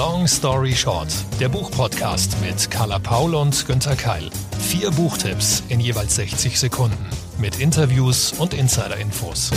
Long 0.00 0.26
Story 0.26 0.74
Short, 0.74 1.08
der 1.40 1.50
Buchpodcast 1.50 2.40
mit 2.40 2.70
Carla 2.70 2.98
Paul 2.98 3.34
und 3.34 3.66
Günther 3.66 3.96
Keil. 3.96 4.30
Vier 4.58 4.90
Buchtipps 4.92 5.62
in 5.68 5.78
jeweils 5.78 6.14
60 6.14 6.58
Sekunden 6.58 7.06
mit 7.36 7.60
Interviews 7.60 8.32
und 8.38 8.54
Insider-Infos. 8.54 9.50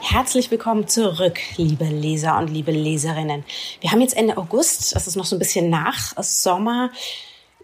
Herzlich 0.00 0.50
willkommen 0.50 0.88
zurück, 0.88 1.38
liebe 1.56 1.84
Leser 1.84 2.38
und 2.38 2.48
liebe 2.48 2.72
Leserinnen. 2.72 3.44
Wir 3.80 3.92
haben 3.92 4.00
jetzt 4.00 4.16
Ende 4.16 4.36
August, 4.36 4.96
das 4.96 5.06
ist 5.06 5.14
noch 5.14 5.26
so 5.26 5.36
ein 5.36 5.38
bisschen 5.38 5.70
nach 5.70 6.20
Sommer. 6.20 6.90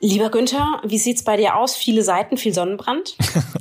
Lieber 0.01 0.31
Günther, 0.31 0.81
wie 0.85 0.99
sieht's 0.99 1.25
bei 1.25 1.37
dir 1.37 1.57
aus? 1.57 1.75
Viele 1.75 2.05
Seiten, 2.05 2.37
viel 2.37 2.55
Sonnenbrand? 2.55 3.17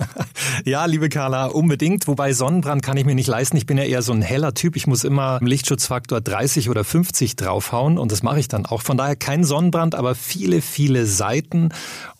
ja, 0.65 0.86
liebe 0.86 1.09
Carla, 1.09 1.47
unbedingt. 1.47 2.07
Wobei 2.07 2.32
Sonnenbrand 2.32 2.83
kann 2.83 2.96
ich 2.96 3.05
mir 3.05 3.15
nicht 3.15 3.27
leisten. 3.27 3.57
Ich 3.57 3.65
bin 3.65 3.79
ja 3.79 3.83
eher 3.83 4.04
so 4.04 4.13
ein 4.13 4.21
heller 4.21 4.54
Typ. 4.54 4.75
Ich 4.75 4.86
muss 4.86 5.04
immer 5.04 5.39
im 5.41 5.47
Lichtschutzfaktor 5.47 6.21
30 6.21 6.69
oder 6.69 6.83
50 6.83 7.37
draufhauen 7.37 7.97
und 7.97 8.11
das 8.11 8.21
mache 8.21 8.39
ich 8.39 8.47
dann 8.47 8.68
auch. 8.68 8.83
Von 8.83 8.97
daher 8.97 9.15
kein 9.15 9.43
Sonnenbrand, 9.43 9.96
aber 9.96 10.13
viele, 10.13 10.61
viele 10.61 11.07
Seiten 11.07 11.69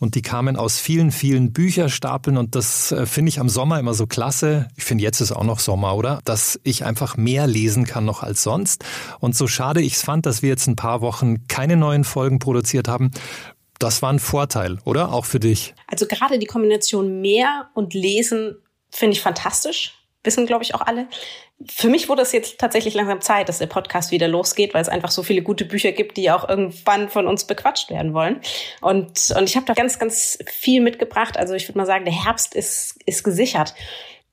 und 0.00 0.16
die 0.16 0.22
kamen 0.22 0.56
aus 0.56 0.80
vielen, 0.80 1.12
vielen 1.12 1.52
Bücherstapeln 1.52 2.38
und 2.38 2.56
das 2.56 2.90
äh, 2.90 3.06
finde 3.06 3.28
ich 3.28 3.38
am 3.38 3.48
Sommer 3.48 3.78
immer 3.78 3.94
so 3.94 4.08
klasse. 4.08 4.66
Ich 4.76 4.84
finde 4.84 5.04
jetzt 5.04 5.20
ist 5.20 5.30
auch 5.30 5.44
noch 5.44 5.60
Sommer, 5.60 5.94
oder? 5.94 6.18
Dass 6.24 6.58
ich 6.64 6.84
einfach 6.84 7.16
mehr 7.16 7.46
lesen 7.46 7.84
kann 7.84 8.04
noch 8.04 8.24
als 8.24 8.42
sonst. 8.42 8.84
Und 9.20 9.36
so 9.36 9.46
schade 9.46 9.80
ich 9.80 9.94
es 9.94 10.02
fand, 10.02 10.26
dass 10.26 10.42
wir 10.42 10.48
jetzt 10.48 10.66
ein 10.66 10.76
paar 10.76 11.02
Wochen 11.02 11.46
keine 11.46 11.76
neuen 11.76 12.02
Folgen 12.02 12.40
produziert 12.40 12.88
haben, 12.88 13.12
das 13.78 14.02
war 14.02 14.12
ein 14.12 14.18
Vorteil, 14.18 14.78
oder? 14.84 15.12
Auch 15.12 15.24
für 15.24 15.40
dich. 15.40 15.74
Also 15.86 16.06
gerade 16.06 16.38
die 16.38 16.46
Kombination 16.46 17.20
mehr 17.20 17.70
und 17.74 17.94
lesen 17.94 18.56
finde 18.90 19.14
ich 19.14 19.20
fantastisch. 19.20 19.94
Wissen, 20.24 20.46
glaube 20.46 20.64
ich, 20.64 20.74
auch 20.74 20.80
alle. 20.80 21.06
Für 21.70 21.88
mich 21.88 22.08
wurde 22.08 22.22
es 22.22 22.32
jetzt 22.32 22.58
tatsächlich 22.58 22.94
langsam 22.94 23.20
Zeit, 23.20 23.48
dass 23.48 23.58
der 23.58 23.66
Podcast 23.66 24.10
wieder 24.10 24.28
losgeht, 24.28 24.74
weil 24.74 24.82
es 24.82 24.88
einfach 24.88 25.10
so 25.10 25.22
viele 25.22 25.42
gute 25.42 25.64
Bücher 25.64 25.92
gibt, 25.92 26.16
die 26.16 26.30
auch 26.30 26.48
irgendwann 26.48 27.08
von 27.08 27.26
uns 27.26 27.46
bequatscht 27.46 27.88
werden 27.90 28.14
wollen. 28.14 28.40
Und, 28.80 29.32
und 29.36 29.44
ich 29.44 29.56
habe 29.56 29.66
da 29.66 29.74
ganz, 29.74 29.98
ganz 29.98 30.38
viel 30.46 30.82
mitgebracht. 30.82 31.36
Also 31.36 31.54
ich 31.54 31.68
würde 31.68 31.78
mal 31.78 31.86
sagen, 31.86 32.04
der 32.04 32.24
Herbst 32.24 32.54
ist, 32.54 32.98
ist 33.06 33.22
gesichert. 33.22 33.74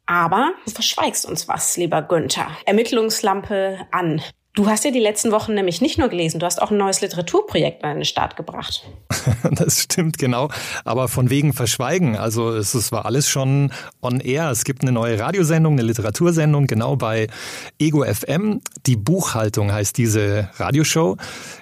Aber 0.08 0.54
du 0.66 0.72
verschweigst 0.72 1.26
uns 1.26 1.48
was, 1.48 1.78
lieber 1.78 2.02
Günther. 2.02 2.48
Ermittlungslampe 2.66 3.88
an. 3.92 4.22
Du 4.56 4.68
hast 4.68 4.86
ja 4.86 4.92
die 4.92 5.00
letzten 5.00 5.32
Wochen 5.32 5.54
nämlich 5.54 5.82
nicht 5.82 5.98
nur 5.98 6.08
gelesen, 6.08 6.40
du 6.40 6.46
hast 6.46 6.62
auch 6.62 6.72
ein 6.72 6.78
neues 6.78 7.02
Literaturprojekt 7.02 7.84
an 7.84 7.98
den 7.98 8.06
Start 8.06 8.36
gebracht. 8.38 8.84
Das 9.52 9.82
stimmt, 9.82 10.18
genau. 10.18 10.50
Aber 10.86 11.08
von 11.08 11.30
wegen 11.30 11.54
Verschweigen. 11.54 12.16
Also 12.16 12.52
es, 12.52 12.74
es 12.74 12.92
war 12.92 13.06
alles 13.06 13.30
schon 13.30 13.72
on 14.02 14.20
air. 14.20 14.50
Es 14.50 14.64
gibt 14.64 14.82
eine 14.82 14.92
neue 14.92 15.20
Radiosendung, 15.20 15.74
eine 15.74 15.84
Literatursendung, 15.84 16.68
genau 16.68 16.96
bei 16.96 17.28
Ego 17.80 18.04
FM. 18.04 18.62
Die 18.86 18.96
Buchhaltung 18.96 19.72
heißt 19.72 19.98
diese 19.98 20.50
Radioshow. 20.58 21.18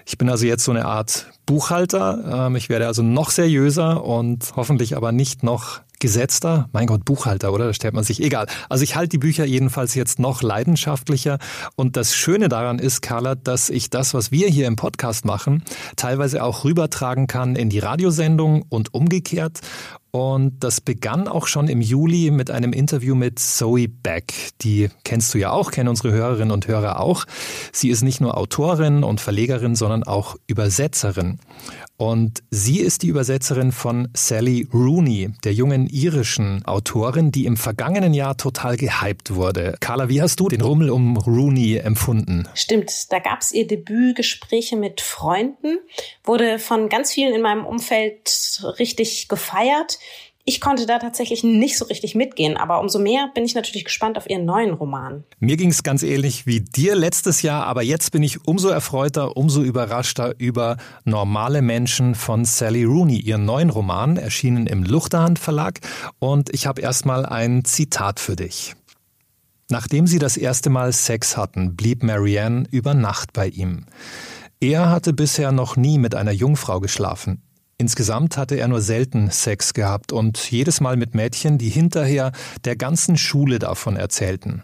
Ich 0.05 0.17
bin 0.17 0.29
also 0.29 0.45
jetzt 0.45 0.63
so 0.63 0.71
eine 0.71 0.85
Art 0.85 1.27
Buchhalter. 1.45 2.47
Ähm, 2.47 2.55
ich 2.55 2.69
werde 2.69 2.87
also 2.87 3.03
noch 3.03 3.31
seriöser 3.31 4.03
und 4.03 4.53
hoffentlich 4.55 4.95
aber 4.95 5.11
nicht 5.11 5.43
noch 5.43 5.81
gesetzter, 6.03 6.67
mein 6.73 6.85
Gott, 6.85 7.05
Buchhalter, 7.05 7.53
oder? 7.53 7.67
Da 7.67 7.73
stellt 7.73 7.93
man 7.93 8.03
sich 8.03 8.21
egal. 8.21 8.45
Also 8.67 8.83
ich 8.83 8.97
halte 8.97 9.07
die 9.07 9.17
Bücher 9.17 9.45
jedenfalls 9.45 9.95
jetzt 9.95 10.19
noch 10.19 10.41
leidenschaftlicher. 10.41 11.39
Und 11.77 11.95
das 11.95 12.13
Schöne 12.13 12.49
daran 12.49 12.77
ist, 12.77 13.01
Carla, 13.01 13.35
dass 13.35 13.69
ich 13.69 13.89
das, 13.89 14.13
was 14.13 14.29
wir 14.29 14.49
hier 14.49 14.67
im 14.67 14.75
Podcast 14.75 15.23
machen, 15.23 15.63
teilweise 15.95 16.43
auch 16.43 16.65
rübertragen 16.65 17.27
kann 17.27 17.55
in 17.55 17.69
die 17.69 17.79
Radiosendung 17.79 18.65
und 18.67 18.93
umgekehrt. 18.93 19.61
Und 20.15 20.63
das 20.63 20.79
begann 20.79 21.27
auch 21.27 21.47
schon 21.47 21.67
im 21.67 21.81
Juli 21.81 22.29
mit 22.29 22.51
einem 22.51 22.71
Interview 22.71 23.15
mit 23.15 23.39
Zoe 23.39 23.87
Beck. 23.87 24.51
Die 24.61 24.89
kennst 25.03 25.33
du 25.33 25.39
ja 25.39 25.49
auch, 25.49 25.71
kennen 25.71 25.89
unsere 25.89 26.11
Hörerinnen 26.11 26.51
und 26.51 26.67
Hörer 26.67 26.99
auch. 26.99 27.25
Sie 27.71 27.89
ist 27.89 28.03
nicht 28.03 28.21
nur 28.21 28.37
Autorin 28.37 29.03
und 29.03 29.21
Verlegerin, 29.21 29.73
sondern 29.73 30.03
auch 30.03 30.35
Übersetzerin. 30.45 31.39
Und 31.97 32.43
sie 32.51 32.79
ist 32.79 33.01
die 33.01 33.07
Übersetzerin 33.07 33.71
von 33.71 34.07
Sally 34.13 34.67
Rooney, 34.71 35.31
der 35.45 35.53
jungen 35.53 35.87
irischen 35.87 36.63
Autorin, 36.65 37.31
die 37.31 37.45
im 37.45 37.57
vergangenen 37.57 38.13
Jahr 38.13 38.37
total 38.37 38.77
gehypt 38.77 39.33
wurde. 39.33 39.77
Carla, 39.79 40.09
wie 40.09 40.21
hast 40.21 40.39
du 40.39 40.47
den 40.47 40.61
Rummel 40.61 40.91
um 40.91 41.17
Rooney 41.17 41.77
empfunden? 41.77 42.47
Stimmt, 42.53 43.11
da 43.11 43.17
gab 43.17 43.41
es 43.41 43.51
ihr 43.51 43.65
Debütgespräche 43.65 44.75
mit 44.75 45.01
Freunden, 45.01 45.79
wurde 46.23 46.59
von 46.59 46.89
ganz 46.89 47.11
vielen 47.11 47.33
in 47.33 47.41
meinem 47.41 47.65
Umfeld 47.65 48.61
richtig 48.79 49.27
gefeiert. 49.27 49.97
Ich 50.45 50.59
konnte 50.59 50.85
da 50.85 50.99
tatsächlich 50.99 51.45
nicht 51.45 51.77
so 51.77 51.85
richtig 51.85 52.15
mitgehen, 52.15 52.57
aber 52.57 52.81
umso 52.81 52.99
mehr 52.99 53.29
bin 53.33 53.45
ich 53.45 53.55
natürlich 53.55 53.85
gespannt 53.85 54.17
auf 54.17 54.29
ihren 54.29 54.43
neuen 54.43 54.73
Roman. 54.73 55.23
Mir 55.39 55.55
ging 55.55 55.69
es 55.69 55.83
ganz 55.83 56.03
ähnlich 56.03 56.45
wie 56.45 56.59
dir 56.59 56.95
letztes 56.95 57.43
Jahr, 57.43 57.65
aber 57.65 57.81
jetzt 57.81 58.11
bin 58.11 58.23
ich 58.23 58.45
umso 58.45 58.67
erfreuter, 58.67 59.37
umso 59.37 59.61
überraschter 59.61 60.35
über 60.39 60.75
Normale 61.05 61.61
Menschen 61.61 62.13
von 62.13 62.43
Sally 62.43 62.83
Rooney, 62.83 63.19
ihren 63.19 63.45
neuen 63.45 63.69
Roman, 63.69 64.17
erschienen 64.17 64.67
im 64.67 64.83
Luchterhand 64.83 65.39
Verlag. 65.39 65.79
Und 66.19 66.53
ich 66.53 66.67
habe 66.67 66.81
erstmal 66.81 67.25
ein 67.25 67.63
Zitat 67.63 68.19
für 68.19 68.35
dich. 68.35 68.75
Nachdem 69.69 70.07
sie 70.07 70.19
das 70.19 70.35
erste 70.35 70.69
Mal 70.69 70.91
Sex 70.91 71.37
hatten, 71.37 71.77
blieb 71.77 72.03
Marianne 72.03 72.65
über 72.69 72.93
Nacht 72.93 73.31
bei 73.31 73.47
ihm. 73.47 73.85
Er 74.59 74.89
hatte 74.89 75.13
bisher 75.13 75.53
noch 75.53 75.77
nie 75.77 75.97
mit 75.97 76.15
einer 76.15 76.33
Jungfrau 76.33 76.81
geschlafen. 76.81 77.41
Insgesamt 77.77 78.37
hatte 78.37 78.55
er 78.55 78.67
nur 78.67 78.81
selten 78.81 79.31
Sex 79.31 79.73
gehabt 79.73 80.11
und 80.11 80.37
jedes 80.51 80.79
Mal 80.79 80.95
mit 80.95 81.15
Mädchen, 81.15 81.57
die 81.57 81.69
hinterher 81.69 82.31
der 82.65 82.75
ganzen 82.75 83.17
Schule 83.17 83.59
davon 83.59 83.97
erzählten. 83.97 84.63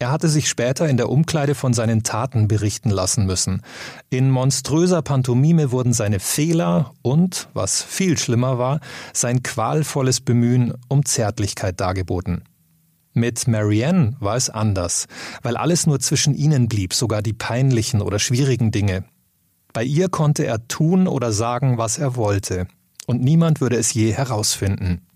Er 0.00 0.12
hatte 0.12 0.28
sich 0.28 0.48
später 0.48 0.88
in 0.88 0.96
der 0.96 1.10
Umkleide 1.10 1.56
von 1.56 1.72
seinen 1.72 2.04
Taten 2.04 2.46
berichten 2.46 2.90
lassen 2.90 3.26
müssen. 3.26 3.62
In 4.10 4.30
monströser 4.30 5.02
Pantomime 5.02 5.72
wurden 5.72 5.92
seine 5.92 6.20
Fehler 6.20 6.92
und, 7.02 7.48
was 7.52 7.82
viel 7.82 8.16
schlimmer 8.16 8.58
war, 8.58 8.78
sein 9.12 9.42
qualvolles 9.42 10.20
Bemühen 10.20 10.74
um 10.88 11.04
Zärtlichkeit 11.04 11.80
dargeboten. 11.80 12.44
Mit 13.12 13.48
Marianne 13.48 14.14
war 14.20 14.36
es 14.36 14.50
anders, 14.50 15.06
weil 15.42 15.56
alles 15.56 15.88
nur 15.88 15.98
zwischen 15.98 16.36
ihnen 16.36 16.68
blieb, 16.68 16.94
sogar 16.94 17.20
die 17.20 17.32
peinlichen 17.32 18.00
oder 18.00 18.20
schwierigen 18.20 18.70
Dinge. 18.70 19.02
Bei 19.72 19.84
ihr 19.84 20.08
konnte 20.08 20.44
er 20.46 20.66
tun 20.68 21.06
oder 21.06 21.32
sagen, 21.32 21.78
was 21.78 21.98
er 21.98 22.16
wollte, 22.16 22.66
und 23.06 23.22
niemand 23.22 23.60
würde 23.60 23.76
es 23.76 23.94
je 23.94 24.12
herausfinden. 24.12 25.06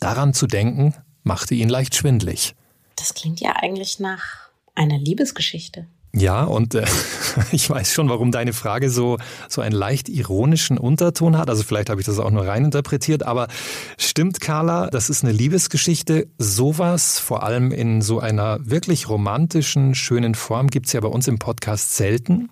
Daran 0.00 0.34
zu 0.34 0.46
denken, 0.46 0.94
machte 1.22 1.54
ihn 1.54 1.68
leicht 1.68 1.94
schwindlig. 1.94 2.54
Das 2.96 3.14
klingt 3.14 3.40
ja 3.40 3.54
eigentlich 3.56 3.98
nach 3.98 4.50
einer 4.74 4.98
Liebesgeschichte. 4.98 5.86
Ja, 6.12 6.42
und 6.42 6.74
äh, 6.74 6.84
ich 7.52 7.70
weiß 7.70 7.92
schon, 7.92 8.08
warum 8.08 8.32
deine 8.32 8.52
Frage 8.52 8.90
so, 8.90 9.18
so 9.48 9.60
einen 9.60 9.74
leicht 9.74 10.08
ironischen 10.08 10.76
Unterton 10.76 11.38
hat. 11.38 11.48
Also 11.48 11.62
vielleicht 11.62 11.88
habe 11.88 12.00
ich 12.00 12.06
das 12.06 12.18
auch 12.18 12.30
nur 12.30 12.46
reininterpretiert, 12.46 13.22
aber 13.22 13.48
stimmt, 13.96 14.40
Carla, 14.40 14.88
das 14.90 15.08
ist 15.08 15.22
eine 15.22 15.32
Liebesgeschichte. 15.32 16.26
Sowas, 16.36 17.18
vor 17.18 17.42
allem 17.42 17.70
in 17.70 18.02
so 18.02 18.18
einer 18.18 18.58
wirklich 18.62 19.08
romantischen, 19.08 19.94
schönen 19.94 20.34
Form, 20.34 20.66
gibt's 20.68 20.92
ja 20.92 21.00
bei 21.00 21.08
uns 21.08 21.28
im 21.28 21.38
Podcast 21.38 21.96
selten. 21.96 22.50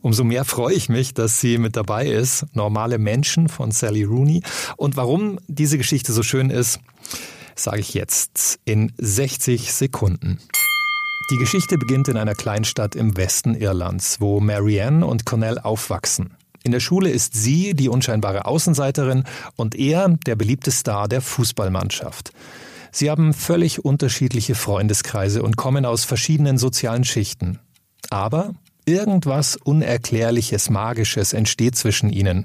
Umso 0.00 0.24
mehr 0.24 0.44
freue 0.44 0.74
ich 0.74 0.88
mich, 0.88 1.14
dass 1.14 1.40
sie 1.40 1.58
mit 1.58 1.76
dabei 1.76 2.06
ist. 2.06 2.46
Normale 2.54 2.98
Menschen 2.98 3.48
von 3.48 3.70
Sally 3.70 4.04
Rooney. 4.04 4.42
Und 4.76 4.96
warum 4.96 5.38
diese 5.48 5.78
Geschichte 5.78 6.12
so 6.12 6.22
schön 6.22 6.50
ist, 6.50 6.80
sage 7.54 7.80
ich 7.80 7.94
jetzt 7.94 8.58
in 8.64 8.92
60 8.98 9.72
Sekunden. 9.72 10.38
Die 11.30 11.36
Geschichte 11.36 11.78
beginnt 11.78 12.08
in 12.08 12.18
einer 12.18 12.34
Kleinstadt 12.34 12.94
im 12.94 13.16
Westen 13.16 13.54
Irlands, 13.54 14.20
wo 14.20 14.40
Marianne 14.40 15.06
und 15.06 15.24
Cornell 15.24 15.58
aufwachsen. 15.58 16.36
In 16.64 16.72
der 16.72 16.80
Schule 16.80 17.10
ist 17.10 17.34
sie 17.34 17.74
die 17.74 17.88
unscheinbare 17.88 18.46
Außenseiterin 18.46 19.24
und 19.56 19.74
er 19.74 20.08
der 20.26 20.36
beliebte 20.36 20.70
Star 20.70 21.08
der 21.08 21.20
Fußballmannschaft. 21.20 22.32
Sie 22.90 23.10
haben 23.10 23.34
völlig 23.34 23.84
unterschiedliche 23.84 24.54
Freundeskreise 24.54 25.42
und 25.42 25.56
kommen 25.56 25.84
aus 25.84 26.04
verschiedenen 26.04 26.58
sozialen 26.58 27.04
Schichten. 27.04 27.58
Aber 28.08 28.54
Irgendwas 28.86 29.56
Unerklärliches, 29.56 30.68
Magisches 30.68 31.32
entsteht 31.32 31.76
zwischen 31.76 32.10
ihnen. 32.10 32.44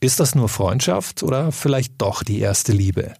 Ist 0.00 0.18
das 0.18 0.34
nur 0.34 0.48
Freundschaft 0.48 1.22
oder 1.22 1.52
vielleicht 1.52 1.94
doch 1.98 2.22
die 2.22 2.40
erste 2.40 2.72
Liebe? 2.72 3.12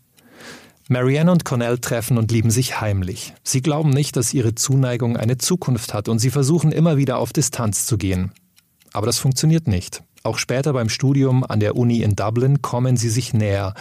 Marianne 0.88 1.30
und 1.30 1.44
Cornell 1.44 1.78
treffen 1.78 2.18
und 2.18 2.32
lieben 2.32 2.50
sich 2.50 2.80
heimlich. 2.80 3.34
Sie 3.44 3.60
glauben 3.60 3.90
nicht, 3.90 4.16
dass 4.16 4.34
ihre 4.34 4.54
Zuneigung 4.54 5.16
eine 5.16 5.38
Zukunft 5.38 5.94
hat 5.94 6.08
und 6.08 6.18
sie 6.18 6.30
versuchen 6.30 6.72
immer 6.72 6.96
wieder 6.96 7.18
auf 7.18 7.32
Distanz 7.32 7.86
zu 7.86 7.98
gehen. 7.98 8.32
Aber 8.92 9.06
das 9.06 9.18
funktioniert 9.18 9.68
nicht. 9.68 10.02
Auch 10.22 10.38
später 10.38 10.72
beim 10.72 10.88
Studium 10.88 11.44
an 11.44 11.60
der 11.60 11.76
Uni 11.76 12.02
in 12.02 12.16
Dublin 12.16 12.60
kommen 12.60 12.96
sie 12.96 13.08
sich 13.08 13.32
näher 13.32 13.74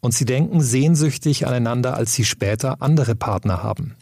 und 0.00 0.14
sie 0.14 0.24
denken 0.24 0.60
sehnsüchtig 0.60 1.46
aneinander, 1.46 1.94
als 1.94 2.14
sie 2.14 2.24
später 2.24 2.80
andere 2.80 3.16
Partner 3.16 3.62
haben. 3.62 3.96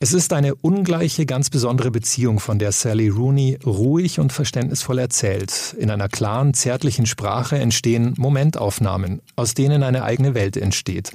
Es 0.00 0.12
ist 0.12 0.32
eine 0.32 0.54
ungleiche, 0.56 1.26
ganz 1.26 1.48
besondere 1.48 1.90
Beziehung, 1.90 2.40
von 2.40 2.58
der 2.58 2.72
Sally 2.72 3.08
Rooney 3.08 3.58
ruhig 3.64 4.18
und 4.18 4.32
verständnisvoll 4.32 4.98
erzählt. 4.98 5.76
In 5.78 5.90
einer 5.90 6.08
klaren, 6.08 6.54
zärtlichen 6.54 7.06
Sprache 7.06 7.56
entstehen 7.56 8.14
Momentaufnahmen, 8.18 9.22
aus 9.36 9.54
denen 9.54 9.82
eine 9.82 10.02
eigene 10.02 10.34
Welt 10.34 10.56
entsteht. 10.56 11.12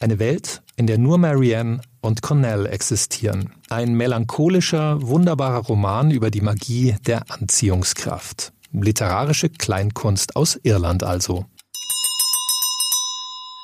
Eine 0.00 0.18
Welt, 0.18 0.62
in 0.76 0.86
der 0.86 0.98
nur 0.98 1.18
Marianne 1.18 1.80
und 2.00 2.22
Cornell 2.22 2.66
existieren. 2.66 3.52
Ein 3.68 3.94
melancholischer, 3.94 5.02
wunderbarer 5.02 5.64
Roman 5.64 6.10
über 6.10 6.30
die 6.30 6.40
Magie 6.40 6.96
der 7.06 7.30
Anziehungskraft. 7.30 8.52
Literarische 8.72 9.50
Kleinkunst 9.50 10.34
aus 10.34 10.58
Irland 10.62 11.04
also. 11.04 11.46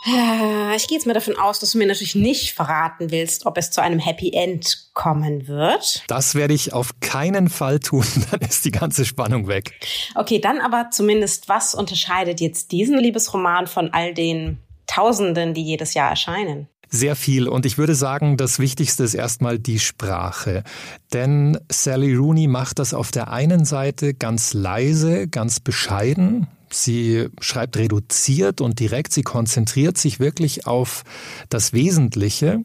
Ich 0.02 0.88
gehe 0.88 0.96
jetzt 0.96 1.06
mal 1.06 1.12
davon 1.12 1.36
aus, 1.36 1.58
dass 1.58 1.72
du 1.72 1.78
mir 1.78 1.86
natürlich 1.86 2.14
nicht 2.14 2.52
verraten 2.52 3.10
willst, 3.10 3.44
ob 3.44 3.58
es 3.58 3.70
zu 3.70 3.82
einem 3.82 3.98
Happy 3.98 4.32
End 4.32 4.88
kommen 4.94 5.46
wird. 5.46 6.04
Das 6.06 6.34
werde 6.34 6.54
ich 6.54 6.72
auf 6.72 7.00
keinen 7.00 7.50
Fall 7.50 7.80
tun, 7.80 8.06
dann 8.30 8.40
ist 8.40 8.64
die 8.64 8.70
ganze 8.70 9.04
Spannung 9.04 9.46
weg. 9.46 9.78
Okay, 10.14 10.38
dann 10.38 10.60
aber 10.60 10.88
zumindest, 10.90 11.48
was 11.48 11.74
unterscheidet 11.74 12.40
jetzt 12.40 12.72
diesen 12.72 12.98
Liebesroman 12.98 13.66
von 13.66 13.92
all 13.92 14.14
den 14.14 14.58
Tausenden, 14.86 15.52
die 15.54 15.62
jedes 15.62 15.92
Jahr 15.94 16.10
erscheinen? 16.10 16.68
Sehr 16.88 17.14
viel. 17.14 17.46
Und 17.46 17.66
ich 17.66 17.78
würde 17.78 17.94
sagen, 17.94 18.36
das 18.36 18.58
Wichtigste 18.58 19.04
ist 19.04 19.14
erstmal 19.14 19.60
die 19.60 19.78
Sprache. 19.78 20.64
Denn 21.12 21.58
Sally 21.70 22.16
Rooney 22.16 22.48
macht 22.48 22.80
das 22.80 22.94
auf 22.94 23.12
der 23.12 23.30
einen 23.30 23.64
Seite 23.64 24.12
ganz 24.12 24.54
leise, 24.54 25.28
ganz 25.28 25.60
bescheiden. 25.60 26.48
Sie 26.72 27.28
schreibt 27.40 27.76
reduziert 27.76 28.60
und 28.60 28.78
direkt. 28.80 29.12
Sie 29.12 29.22
konzentriert 29.22 29.98
sich 29.98 30.20
wirklich 30.20 30.66
auf 30.66 31.04
das 31.48 31.72
Wesentliche. 31.72 32.62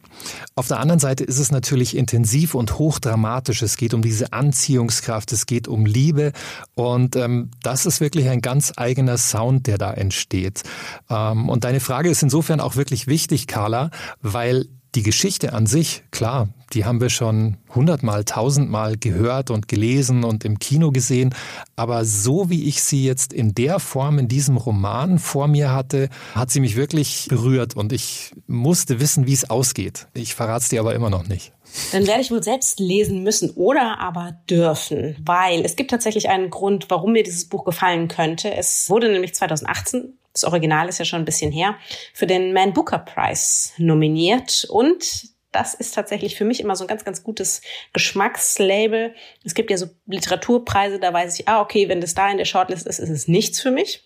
Auf 0.54 0.68
der 0.68 0.80
anderen 0.80 1.00
Seite 1.00 1.24
ist 1.24 1.38
es 1.38 1.50
natürlich 1.50 1.96
intensiv 1.96 2.54
und 2.54 2.78
hochdramatisch. 2.78 3.62
Es 3.62 3.76
geht 3.76 3.94
um 3.94 4.02
diese 4.02 4.32
Anziehungskraft, 4.32 5.32
es 5.32 5.46
geht 5.46 5.68
um 5.68 5.86
Liebe. 5.86 6.32
Und 6.74 7.16
ähm, 7.16 7.50
das 7.62 7.86
ist 7.86 8.00
wirklich 8.00 8.28
ein 8.28 8.40
ganz 8.40 8.72
eigener 8.76 9.18
Sound, 9.18 9.66
der 9.66 9.78
da 9.78 9.92
entsteht. 9.92 10.62
Ähm, 11.10 11.48
und 11.48 11.64
deine 11.64 11.80
Frage 11.80 12.08
ist 12.08 12.22
insofern 12.22 12.60
auch 12.60 12.76
wirklich 12.76 13.06
wichtig, 13.06 13.46
Carla, 13.46 13.90
weil 14.22 14.66
die 14.96 15.02
Geschichte 15.02 15.52
an 15.52 15.66
sich, 15.66 16.02
klar, 16.10 16.48
die 16.72 16.86
haben 16.86 17.00
wir 17.00 17.10
schon 17.10 17.58
hundertmal, 17.74 18.24
tausendmal 18.24 18.96
gehört 18.96 19.50
und 19.50 19.68
gelesen 19.68 20.24
und 20.24 20.44
im 20.44 20.58
Kino 20.58 20.90
gesehen. 20.90 21.34
Aber 21.76 22.04
so 22.04 22.48
wie 22.48 22.64
ich 22.64 22.82
sie 22.82 23.04
jetzt 23.04 23.32
in 23.32 23.54
der 23.54 23.78
Form 23.78 24.18
in 24.18 24.26
diesem 24.26 24.56
Roman 24.56 25.18
vor 25.18 25.48
mir 25.48 25.70
hatte, 25.72 26.08
hat 26.34 26.50
sie 26.50 26.60
mich 26.60 26.76
wirklich 26.76 27.26
berührt 27.28 27.76
und 27.76 27.92
ich 27.92 28.32
musste 28.46 28.98
wissen, 28.98 29.26
wie 29.26 29.34
es 29.34 29.48
ausgeht. 29.48 30.08
Ich 30.14 30.34
verrate 30.34 30.62
es 30.62 30.68
dir 30.70 30.80
aber 30.80 30.94
immer 30.94 31.10
noch 31.10 31.28
nicht. 31.28 31.52
Dann 31.92 32.06
werde 32.06 32.22
ich 32.22 32.30
wohl 32.30 32.42
selbst 32.42 32.80
lesen 32.80 33.22
müssen 33.22 33.50
oder 33.50 33.98
aber 34.00 34.38
dürfen, 34.48 35.16
weil 35.24 35.64
es 35.64 35.76
gibt 35.76 35.90
tatsächlich 35.90 36.28
einen 36.30 36.48
Grund, 36.48 36.86
warum 36.88 37.12
mir 37.12 37.22
dieses 37.22 37.44
Buch 37.44 37.64
gefallen 37.64 38.08
könnte. 38.08 38.54
Es 38.54 38.88
wurde 38.88 39.10
nämlich 39.10 39.34
2018 39.34 40.14
das 40.36 40.44
Original 40.44 40.88
ist 40.88 40.98
ja 40.98 41.04
schon 41.04 41.20
ein 41.20 41.24
bisschen 41.24 41.50
her, 41.50 41.76
für 42.12 42.26
den 42.26 42.52
Man 42.52 42.72
Booker 42.72 42.98
Prize 42.98 43.70
nominiert. 43.78 44.66
Und 44.68 45.30
das 45.50 45.72
ist 45.72 45.94
tatsächlich 45.94 46.36
für 46.36 46.44
mich 46.44 46.60
immer 46.60 46.76
so 46.76 46.84
ein 46.84 46.88
ganz, 46.88 47.04
ganz 47.04 47.22
gutes 47.22 47.62
Geschmackslabel. 47.94 49.14
Es 49.44 49.54
gibt 49.54 49.70
ja 49.70 49.78
so 49.78 49.86
Literaturpreise, 50.06 50.98
da 50.98 51.12
weiß 51.12 51.38
ich, 51.38 51.48
ah, 51.48 51.62
okay, 51.62 51.88
wenn 51.88 52.00
das 52.02 52.14
da 52.14 52.30
in 52.30 52.36
der 52.36 52.44
Shortlist 52.44 52.86
ist, 52.86 52.98
ist 52.98 53.08
es 53.08 53.28
nichts 53.28 53.60
für 53.60 53.70
mich. 53.70 54.02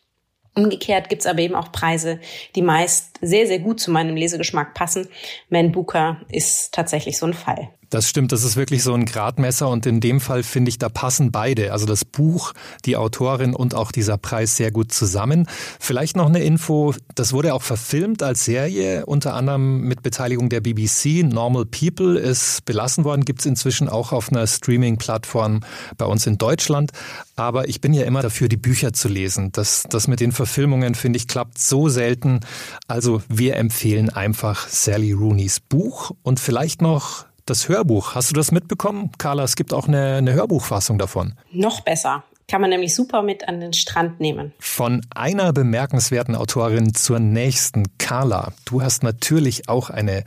Umgekehrt 0.55 1.09
gibt's 1.09 1.27
aber 1.27 1.41
eben 1.41 1.55
auch 1.55 1.73
Preise, 1.73 2.21
die 2.55 2.63
meist 2.63 3.19
sehr, 3.21 3.47
sehr 3.47 3.61
gut 3.61 3.81
zu 3.81 3.91
meinem 3.91 4.17
Lesegeschmack 4.17 4.75
passen. 4.75 5.09
Man 5.49 5.73
Booker 5.73 6.21
ist 6.31 6.73
tatsächlich 6.75 7.19
so 7.19 7.27
ein 7.27 7.35
Fall. 7.35 7.71
Das 7.91 8.09
stimmt, 8.09 8.31
das 8.31 8.45
ist 8.45 8.55
wirklich 8.55 8.85
so 8.85 8.95
ein 8.95 9.05
Gradmesser 9.05 9.69
und 9.69 9.85
in 9.85 9.99
dem 10.01 10.21
Fall 10.21 10.45
finde 10.45 10.69
ich, 10.69 10.79
da 10.79 10.89
passen 10.89 11.33
beide, 11.33 11.73
also 11.73 11.87
das 11.87 12.05
Buch, 12.05 12.53
die 12.85 12.97
Autorin 12.97 13.53
und 13.53 13.75
auch 13.75 13.91
dieser 13.91 14.17
Preis 14.17 14.57
sehr 14.57 14.71
gut 14.71 14.93
zusammen. 14.93 15.49
Vielleicht 15.81 16.17
noch 16.17 16.27
eine 16.27 16.41
Info, 16.45 16.95
das 17.17 17.33
wurde 17.33 17.53
auch 17.53 17.63
verfilmt 17.63 18.23
als 18.23 18.45
Serie, 18.45 19.07
unter 19.07 19.35
anderem 19.35 19.81
mit 19.81 20.03
Beteiligung 20.03 20.49
der 20.49 20.61
BBC. 20.61 21.25
Normal 21.25 21.67
People 21.67 22.17
ist 22.17 22.65
belassen 22.65 23.03
worden, 23.03 23.25
gibt 23.25 23.41
es 23.41 23.47
inzwischen 23.47 23.89
auch 23.89 24.13
auf 24.13 24.31
einer 24.31 24.47
Streaming-Plattform 24.47 25.61
bei 25.99 26.05
uns 26.05 26.29
in 26.29 26.39
Deutschland. 26.39 26.93
Aber 27.35 27.69
ich 27.69 27.81
bin 27.81 27.93
ja 27.93 28.05
immer 28.05 28.23
dafür, 28.23 28.49
die 28.49 28.57
Bücher 28.57 28.93
zu 28.93 29.09
lesen. 29.09 29.51
Das, 29.51 29.85
das 29.91 30.07
mit 30.07 30.21
den 30.21 30.31
Verfilmungen, 30.31 30.95
finde 30.95 31.17
ich, 31.17 31.27
klappt 31.27 31.59
so 31.59 31.89
selten. 31.89 32.41
Also 32.87 33.21
wir 33.29 33.57
empfehlen 33.57 34.11
einfach 34.11 34.69
Sally 34.69 35.11
Rooneys 35.11 35.59
Buch 35.59 36.13
und 36.23 36.39
vielleicht 36.39 36.83
noch 36.83 37.30
das 37.47 37.69
Hörbuch. 37.69 38.15
Hast 38.15 38.31
du 38.31 38.35
das 38.35 38.53
mitbekommen, 38.53 39.11
Carla? 39.19 39.45
Es 39.45 39.57
gibt 39.57 39.73
auch 39.73 39.89
eine, 39.89 40.17
eine 40.17 40.33
Hörbuchfassung 40.33 40.99
davon. 40.99 41.35
Noch 41.53 41.81
besser. 41.81 42.25
Kann 42.49 42.61
man 42.61 42.71
nämlich 42.71 42.95
super 42.95 43.23
mit 43.23 43.47
an 43.47 43.61
den 43.61 43.73
Strand 43.73 44.19
nehmen. 44.19 44.53
Von 44.59 45.07
einer 45.15 45.53
bemerkenswerten 45.53 46.35
Autorin 46.35 46.95
zur 46.95 47.21
nächsten, 47.21 47.97
Carla. 47.99 48.53
Du 48.65 48.83
hast 48.83 49.05
natürlich 49.05 49.69
auch 49.69 49.89
eine 49.89 50.25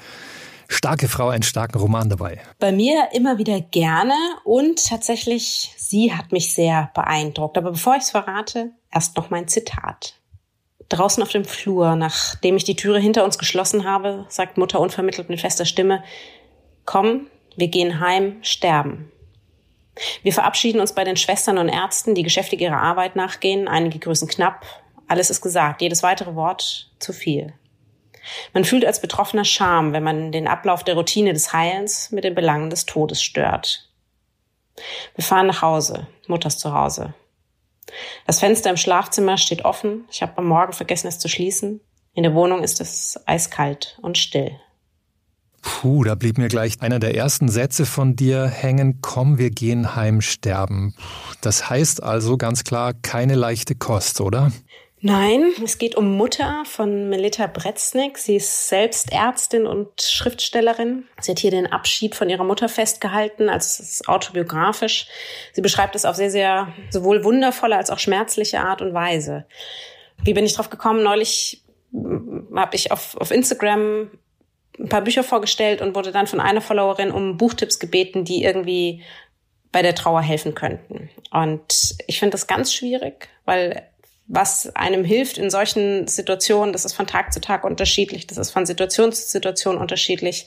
starke 0.69 1.07
Frau, 1.07 1.29
einen 1.29 1.43
starken 1.43 1.77
Roman 1.77 2.09
dabei. 2.09 2.39
Bei 2.59 2.71
mir 2.71 3.09
immer 3.13 3.37
wieder 3.37 3.59
gerne 3.59 4.15
und 4.45 4.87
tatsächlich, 4.87 5.73
sie 5.77 6.13
hat 6.13 6.31
mich 6.31 6.53
sehr 6.53 6.91
beeindruckt. 6.95 7.57
Aber 7.57 7.71
bevor 7.71 7.95
ich 7.95 8.03
es 8.03 8.11
verrate, 8.11 8.71
erst 8.91 9.17
noch 9.17 9.29
mein 9.29 9.47
Zitat. 9.47 10.15
Draußen 10.89 11.23
auf 11.23 11.29
dem 11.29 11.45
Flur, 11.45 11.95
nachdem 11.95 12.55
ich 12.55 12.63
die 12.63 12.75
Türe 12.75 12.99
hinter 12.99 13.23
uns 13.23 13.37
geschlossen 13.37 13.83
habe, 13.85 14.25
sagt 14.29 14.57
Mutter 14.57 14.79
unvermittelt 14.79 15.29
mit 15.29 15.41
fester 15.41 15.65
Stimme, 15.65 16.03
Komm, 16.85 17.27
wir 17.55 17.67
gehen 17.67 17.99
heim, 17.99 18.37
sterben. 18.41 19.11
Wir 20.23 20.33
verabschieden 20.33 20.81
uns 20.81 20.93
bei 20.93 21.03
den 21.03 21.17
Schwestern 21.17 21.57
und 21.57 21.69
Ärzten, 21.69 22.15
die 22.15 22.23
geschäftig 22.23 22.61
ihrer 22.61 22.81
Arbeit 22.81 23.15
nachgehen. 23.15 23.67
Einige 23.67 23.99
grüßen 23.99 24.27
knapp. 24.27 24.65
Alles 25.07 25.29
ist 25.29 25.41
gesagt. 25.41 25.81
Jedes 25.81 26.01
weitere 26.01 26.35
Wort 26.35 26.91
zu 26.99 27.13
viel. 27.13 27.53
Man 28.53 28.65
fühlt 28.65 28.85
als 28.85 29.01
Betroffener 29.01 29.45
Scham, 29.45 29.93
wenn 29.93 30.03
man 30.03 30.31
den 30.31 30.47
Ablauf 30.47 30.83
der 30.83 30.95
Routine 30.95 31.33
des 31.33 31.53
Heilens 31.53 32.11
mit 32.11 32.23
den 32.23 32.35
Belangen 32.35 32.69
des 32.69 32.85
Todes 32.85 33.21
stört. 33.21 33.89
Wir 35.15 35.23
fahren 35.23 35.47
nach 35.47 35.61
Hause, 35.61 36.07
Mutters 36.27 36.57
zu 36.57 36.73
Hause. 36.73 37.13
Das 38.25 38.39
Fenster 38.39 38.69
im 38.69 38.77
Schlafzimmer 38.77 39.37
steht 39.37 39.65
offen. 39.65 40.05
Ich 40.09 40.21
habe 40.21 40.37
am 40.37 40.45
Morgen 40.45 40.73
vergessen, 40.73 41.07
es 41.07 41.19
zu 41.19 41.27
schließen. 41.27 41.81
In 42.13 42.23
der 42.23 42.33
Wohnung 42.33 42.63
ist 42.63 42.79
es 42.81 43.21
eiskalt 43.27 43.99
und 44.01 44.17
still. 44.17 44.59
Puh, 45.63 46.03
da 46.03 46.15
blieb 46.15 46.37
mir 46.37 46.49
gleich 46.49 46.81
einer 46.81 46.99
der 46.99 47.15
ersten 47.15 47.47
Sätze 47.47 47.85
von 47.85 48.17
dir 48.17 48.45
hängen. 48.47 48.99
Komm, 49.01 49.37
wir 49.37 49.49
gehen 49.49 49.95
heim 49.95 50.19
sterben. 50.19 50.93
Das 51.41 51.69
heißt 51.69 52.03
also 52.03 52.37
ganz 52.37 52.65
klar 52.65 52.93
keine 52.93 53.35
leichte 53.35 53.73
Kost, 53.73 54.19
oder? 54.19 54.51
Nein, 54.99 55.51
es 55.63 55.77
geht 55.77 55.95
um 55.95 56.15
Mutter 56.15 56.63
von 56.65 57.09
Melita 57.09 57.47
Bretznik. 57.47 58.17
Sie 58.17 58.35
ist 58.35 58.67
selbst 58.69 59.11
Ärztin 59.11 59.65
und 59.65 60.01
Schriftstellerin. 60.01 61.05
Sie 61.21 61.31
hat 61.31 61.39
hier 61.39 61.51
den 61.51 61.67
Abschied 61.67 62.15
von 62.15 62.29
ihrer 62.29 62.43
Mutter 62.43 62.69
festgehalten, 62.69 63.49
also 63.49 63.65
es 63.65 63.79
ist 63.79 64.07
autobiografisch. 64.07 65.07
Sie 65.53 65.61
beschreibt 65.61 65.95
es 65.95 66.05
auf 66.05 66.15
sehr, 66.15 66.31
sehr 66.31 66.73
sowohl 66.89 67.23
wundervolle 67.23 67.75
als 67.77 67.89
auch 67.89 67.99
schmerzliche 67.99 68.61
Art 68.61 68.81
und 68.81 68.93
Weise. 68.93 69.45
Wie 70.23 70.33
bin 70.33 70.45
ich 70.45 70.53
drauf 70.53 70.69
gekommen? 70.69 71.03
Neulich 71.03 71.63
habe 72.55 72.75
ich 72.75 72.91
auf, 72.91 73.17
auf 73.17 73.31
Instagram 73.31 74.09
ein 74.79 74.89
paar 74.89 75.01
Bücher 75.01 75.23
vorgestellt 75.23 75.81
und 75.81 75.95
wurde 75.95 76.11
dann 76.11 76.27
von 76.27 76.39
einer 76.39 76.61
Followerin 76.61 77.11
um 77.11 77.37
Buchtipps 77.37 77.79
gebeten, 77.79 78.25
die 78.25 78.43
irgendwie 78.43 79.03
bei 79.71 79.81
der 79.81 79.95
Trauer 79.95 80.21
helfen 80.21 80.55
könnten. 80.55 81.09
Und 81.31 81.95
ich 82.07 82.19
finde 82.19 82.31
das 82.31 82.47
ganz 82.47 82.73
schwierig, 82.73 83.29
weil 83.45 83.89
was 84.27 84.73
einem 84.75 85.03
hilft 85.03 85.37
in 85.37 85.49
solchen 85.49 86.07
Situationen, 86.07 86.73
das 86.73 86.85
ist 86.85 86.93
von 86.93 87.07
Tag 87.07 87.33
zu 87.33 87.41
Tag 87.41 87.63
unterschiedlich, 87.65 88.25
das 88.27 88.37
ist 88.37 88.51
von 88.51 88.65
Situation 88.65 89.11
zu 89.11 89.27
Situation 89.27 89.77
unterschiedlich. 89.77 90.45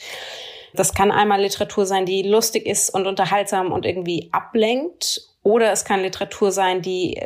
Das 0.75 0.95
kann 0.95 1.11
einmal 1.11 1.41
Literatur 1.41 1.87
sein, 1.87 2.07
die 2.07 2.23
lustig 2.23 2.67
ist 2.67 2.91
und 2.91 3.07
unterhaltsam 3.07 3.73
und 3.73 3.85
irgendwie 3.85 4.29
ablenkt, 4.33 5.21
oder 5.43 5.71
es 5.71 5.85
kann 5.85 6.03
Literatur 6.03 6.51
sein, 6.51 6.83
die 6.83 7.21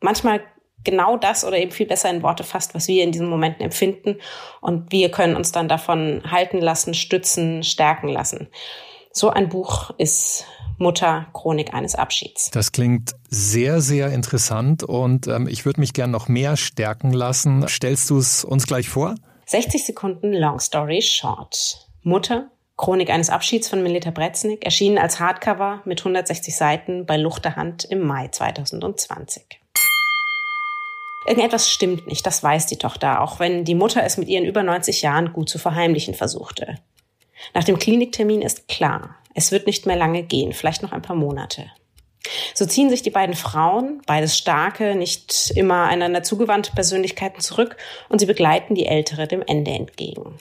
manchmal 0.00 0.42
genau 0.84 1.16
das 1.16 1.44
oder 1.44 1.58
eben 1.58 1.70
viel 1.70 1.86
besser 1.86 2.10
in 2.10 2.22
Worte 2.22 2.44
fasst, 2.44 2.74
was 2.74 2.88
wir 2.88 3.02
in 3.02 3.12
diesen 3.12 3.28
Momenten 3.28 3.62
empfinden. 3.62 4.16
Und 4.60 4.92
wir 4.92 5.10
können 5.10 5.36
uns 5.36 5.52
dann 5.52 5.68
davon 5.68 6.22
halten 6.30 6.60
lassen, 6.60 6.94
stützen, 6.94 7.62
stärken 7.62 8.08
lassen. 8.08 8.48
So 9.12 9.30
ein 9.30 9.48
Buch 9.48 9.90
ist 9.98 10.46
Mutter 10.78 11.26
Chronik 11.32 11.74
eines 11.74 11.94
Abschieds. 11.94 12.50
Das 12.50 12.72
klingt 12.72 13.12
sehr, 13.28 13.80
sehr 13.80 14.10
interessant 14.12 14.82
und 14.82 15.26
ähm, 15.26 15.46
ich 15.46 15.64
würde 15.64 15.80
mich 15.80 15.92
gern 15.92 16.10
noch 16.10 16.28
mehr 16.28 16.56
stärken 16.56 17.12
lassen. 17.12 17.66
Stellst 17.68 18.10
du 18.10 18.18
es 18.18 18.44
uns 18.44 18.66
gleich 18.66 18.88
vor? 18.88 19.14
60 19.46 19.84
Sekunden 19.84 20.32
Long 20.32 20.58
Story 20.60 21.02
Short. 21.02 21.88
Mutter 22.02 22.50
Chronik 22.76 23.10
eines 23.10 23.30
Abschieds 23.30 23.68
von 23.68 23.82
Melita 23.82 24.10
Bretznik, 24.10 24.64
erschienen 24.64 24.98
als 24.98 25.20
Hardcover 25.20 25.82
mit 25.84 26.00
160 26.00 26.56
Seiten 26.56 27.06
bei 27.06 27.16
Luchterhand 27.16 27.84
im 27.84 28.00
Mai 28.00 28.28
2020. 28.28 29.61
Irgendetwas 31.26 31.70
stimmt 31.70 32.06
nicht, 32.06 32.26
das 32.26 32.42
weiß 32.42 32.66
die 32.66 32.78
Tochter, 32.78 33.20
auch 33.20 33.38
wenn 33.38 33.64
die 33.64 33.74
Mutter 33.74 34.02
es 34.02 34.16
mit 34.16 34.28
ihren 34.28 34.44
über 34.44 34.62
90 34.62 35.02
Jahren 35.02 35.32
gut 35.32 35.48
zu 35.48 35.58
verheimlichen 35.58 36.14
versuchte. 36.14 36.78
Nach 37.54 37.64
dem 37.64 37.78
Kliniktermin 37.78 38.42
ist 38.42 38.68
klar, 38.68 39.16
es 39.34 39.52
wird 39.52 39.66
nicht 39.66 39.86
mehr 39.86 39.96
lange 39.96 40.22
gehen, 40.22 40.52
vielleicht 40.52 40.82
noch 40.82 40.92
ein 40.92 41.02
paar 41.02 41.16
Monate. 41.16 41.70
So 42.54 42.66
ziehen 42.66 42.88
sich 42.88 43.02
die 43.02 43.10
beiden 43.10 43.34
Frauen, 43.34 44.00
beides 44.06 44.38
starke, 44.38 44.94
nicht 44.94 45.52
immer 45.56 45.84
einander 45.84 46.22
zugewandte 46.22 46.72
Persönlichkeiten 46.72 47.40
zurück 47.40 47.76
und 48.08 48.20
sie 48.20 48.26
begleiten 48.26 48.74
die 48.74 48.86
Ältere 48.86 49.26
dem 49.26 49.42
Ende 49.42 49.72
entgegen. 49.72 50.38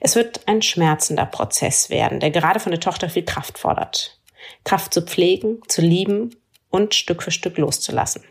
Es 0.00 0.16
wird 0.16 0.40
ein 0.46 0.62
schmerzender 0.62 1.26
Prozess 1.26 1.90
werden, 1.90 2.20
der 2.20 2.30
gerade 2.30 2.60
von 2.60 2.72
der 2.72 2.80
Tochter 2.80 3.08
viel 3.08 3.24
Kraft 3.24 3.58
fordert. 3.58 4.20
Kraft 4.64 4.94
zu 4.94 5.02
pflegen, 5.02 5.60
zu 5.68 5.82
lieben 5.82 6.34
und 6.70 6.94
Stück 6.94 7.22
für 7.22 7.30
Stück 7.30 7.58
loszulassen. 7.58 8.24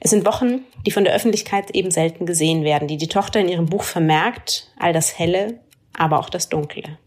Es 0.00 0.10
sind 0.10 0.26
Wochen, 0.26 0.64
die 0.86 0.90
von 0.90 1.04
der 1.04 1.14
Öffentlichkeit 1.14 1.70
eben 1.72 1.90
selten 1.90 2.24
gesehen 2.24 2.64
werden, 2.64 2.88
die 2.88 2.96
die 2.96 3.08
Tochter 3.08 3.40
in 3.40 3.48
ihrem 3.48 3.66
Buch 3.66 3.82
vermerkt, 3.82 4.72
all 4.78 4.92
das 4.92 5.18
Helle, 5.18 5.60
aber 5.96 6.18
auch 6.18 6.30
das 6.30 6.48
Dunkle. 6.48 6.98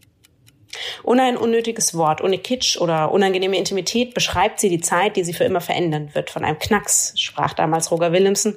Ohne 1.02 1.22
ein 1.22 1.36
unnötiges 1.36 1.96
Wort, 1.96 2.20
ohne 2.20 2.38
Kitsch 2.38 2.76
oder 2.78 3.12
unangenehme 3.12 3.56
Intimität 3.56 4.14
beschreibt 4.14 4.60
sie 4.60 4.68
die 4.68 4.80
Zeit, 4.80 5.16
die 5.16 5.24
sie 5.24 5.32
für 5.32 5.44
immer 5.44 5.60
verändern 5.60 6.14
wird. 6.14 6.30
Von 6.30 6.44
einem 6.44 6.58
Knacks, 6.58 7.14
sprach 7.16 7.54
damals 7.54 7.90
Roger 7.90 8.12
Willemsen. 8.12 8.56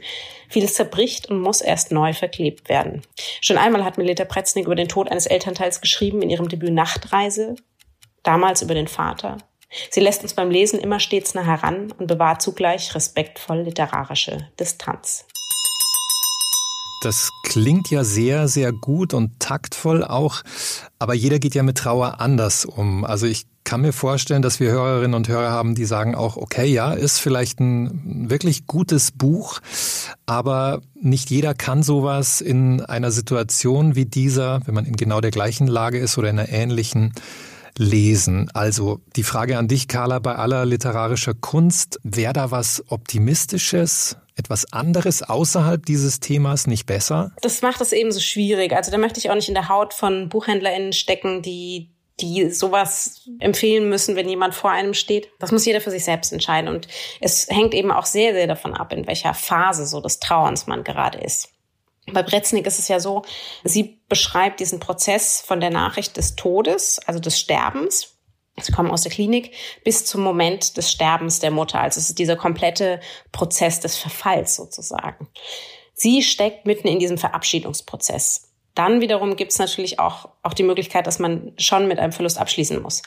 Vieles 0.50 0.74
zerbricht 0.74 1.30
und 1.30 1.42
muss 1.42 1.62
erst 1.62 1.92
neu 1.92 2.14
verklebt 2.14 2.70
werden. 2.70 3.02
Schon 3.42 3.58
einmal 3.58 3.84
hat 3.84 3.98
Melita 3.98 4.26
Pretznik 4.26 4.66
über 4.66 4.76
den 4.76 4.88
Tod 4.88 5.12
eines 5.12 5.26
Elternteils 5.26 5.82
geschrieben 5.82 6.22
in 6.22 6.30
ihrem 6.30 6.50
Debüt 6.50 6.74
Nachtreise, 6.74 7.56
damals 8.24 8.62
über 8.62 8.74
den 8.74 8.88
Vater. 8.88 9.38
Sie 9.90 10.00
lässt 10.00 10.24
uns 10.24 10.34
beim 10.34 10.50
Lesen 10.50 10.80
immer 10.80 11.00
stets 11.00 11.34
nah 11.34 11.44
heran 11.44 11.92
und 11.98 12.08
bewahrt 12.08 12.42
zugleich 12.42 12.96
respektvoll 12.96 13.62
literarische 13.62 14.48
Distanz. 14.60 15.26
Das 17.02 17.30
klingt 17.44 17.92
ja 17.92 18.04
sehr, 18.04 18.48
sehr 18.48 18.72
gut 18.72 19.14
und 19.14 19.40
taktvoll 19.40 20.04
auch, 20.04 20.42
aber 20.98 21.14
jeder 21.14 21.38
geht 21.38 21.54
ja 21.54 21.62
mit 21.62 21.78
Trauer 21.78 22.20
anders 22.20 22.66
um. 22.66 23.06
Also 23.06 23.28
ich 23.28 23.46
kann 23.64 23.82
mir 23.82 23.94
vorstellen, 23.94 24.42
dass 24.42 24.60
wir 24.60 24.72
Hörerinnen 24.72 25.14
und 25.14 25.28
Hörer 25.28 25.52
haben, 25.52 25.76
die 25.76 25.86
sagen 25.86 26.16
auch, 26.16 26.38
okay, 26.38 26.66
ja, 26.66 26.94
ist 26.94 27.20
vielleicht 27.20 27.60
ein 27.60 28.30
wirklich 28.30 28.66
gutes 28.66 29.12
Buch, 29.12 29.60
aber 30.26 30.82
nicht 31.00 31.30
jeder 31.30 31.54
kann 31.54 31.84
sowas 31.84 32.42
in 32.42 32.82
einer 32.82 33.12
Situation 33.12 33.96
wie 33.96 34.06
dieser, 34.06 34.62
wenn 34.66 34.74
man 34.74 34.86
in 34.86 34.96
genau 34.96 35.22
der 35.22 35.32
gleichen 35.32 35.68
Lage 35.68 36.00
ist 36.00 36.18
oder 36.18 36.30
in 36.30 36.40
einer 36.40 36.50
ähnlichen, 36.50 37.14
lesen. 37.78 38.50
Also 38.54 39.00
die 39.16 39.24
Frage 39.24 39.58
an 39.58 39.68
dich, 39.68 39.88
Carla, 39.88 40.20
bei 40.20 40.36
aller 40.36 40.66
literarischer 40.66 41.34
Kunst, 41.34 42.00
wäre 42.04 42.34
da 42.34 42.52
was 42.52 42.84
Optimistisches, 42.90 44.18
etwas 44.36 44.72
anderes 44.72 45.24
außerhalb 45.24 45.86
dieses 45.86 46.20
Themas 46.20 46.68
nicht 46.68 46.86
besser? 46.86 47.32
Das 47.42 47.62
macht 47.62 47.82
es 47.82 47.92
eben 47.92 48.12
so 48.12 48.20
schwierig. 48.20 48.74
Also 48.74 48.92
da 48.92 48.98
möchte 48.98 49.20
ich 49.20 49.30
auch 49.30 49.36
nicht 49.36 49.48
in 49.50 49.56
der 49.56 49.70
Haut 49.70 49.94
von 49.94 50.30
BuchhändlerInnen 50.30 50.94
stecken, 50.94 51.42
die 51.42 51.90
die 52.20 52.50
sowas 52.50 53.22
empfehlen 53.40 53.90
müssen, 53.90 54.16
wenn 54.16 54.28
jemand 54.28 54.56
vor 54.56 54.72
einem 54.72 54.94
steht. 54.94 55.30
Das 55.40 55.52
muss 55.52 55.66
jeder 55.66 55.82
für 55.82 55.92
sich 55.92 56.04
selbst 56.04 56.34
entscheiden. 56.34 56.70
Und 56.70 56.88
es 57.22 57.48
hängt 57.48 57.74
eben 57.74 57.92
auch 57.92 58.06
sehr, 58.06 58.34
sehr 58.34 58.48
davon 58.48 58.74
ab, 58.74 58.92
in 58.92 59.06
welcher 59.06 59.34
Phase 59.34 59.86
so 59.86 60.02
des 60.02 60.20
Trauerns 60.20 60.68
man 60.68 60.84
gerade 60.84 61.20
ist. 61.20 61.50
Bei 62.12 62.24
Bretznik 62.24 62.66
ist 62.66 62.80
es 62.80 62.88
ja 62.88 63.00
so, 63.00 63.24
sie 63.64 64.00
beschreibt 64.08 64.60
diesen 64.60 64.80
Prozess 64.80 65.42
von 65.42 65.60
der 65.60 65.70
Nachricht 65.70 66.16
des 66.16 66.36
Todes, 66.36 67.00
also 67.06 67.20
des 67.20 67.40
Sterbens. 67.40 68.18
Sie 68.60 68.72
kommen 68.72 68.90
aus 68.90 69.04
der 69.04 69.12
Klinik 69.12 69.52
bis 69.84 70.06
zum 70.06 70.22
Moment 70.22 70.78
des 70.78 70.92
Sterbens 70.92 71.40
der 71.40 71.52
Mutter. 71.52 71.80
Also 71.80 72.00
es 72.00 72.10
ist 72.10 72.20
dieser 72.20 72.36
komplette 72.36 73.02
Prozess 73.32 73.82
des 73.82 73.98
Verfalls 73.98 74.56
sozusagen. 74.56 75.28
Sie 75.94 76.24
steckt 76.24 76.66
mitten 76.66 76.88
in 76.88 77.00
diesem 77.00 77.18
Verabschiedungsprozess. 77.18 78.54
Dann 78.74 79.02
wiederum 79.02 79.36
gibt 79.36 79.52
es 79.52 79.60
natürlich 79.60 80.00
auch, 80.00 80.30
auch 80.44 80.54
die 80.54 80.64
Möglichkeit, 80.64 81.08
dass 81.08 81.20
man 81.20 81.54
schon 81.58 81.88
mit 81.88 82.00
einem 82.00 82.12
Verlust 82.12 82.38
abschließen 82.38 82.82
muss. 82.82 83.02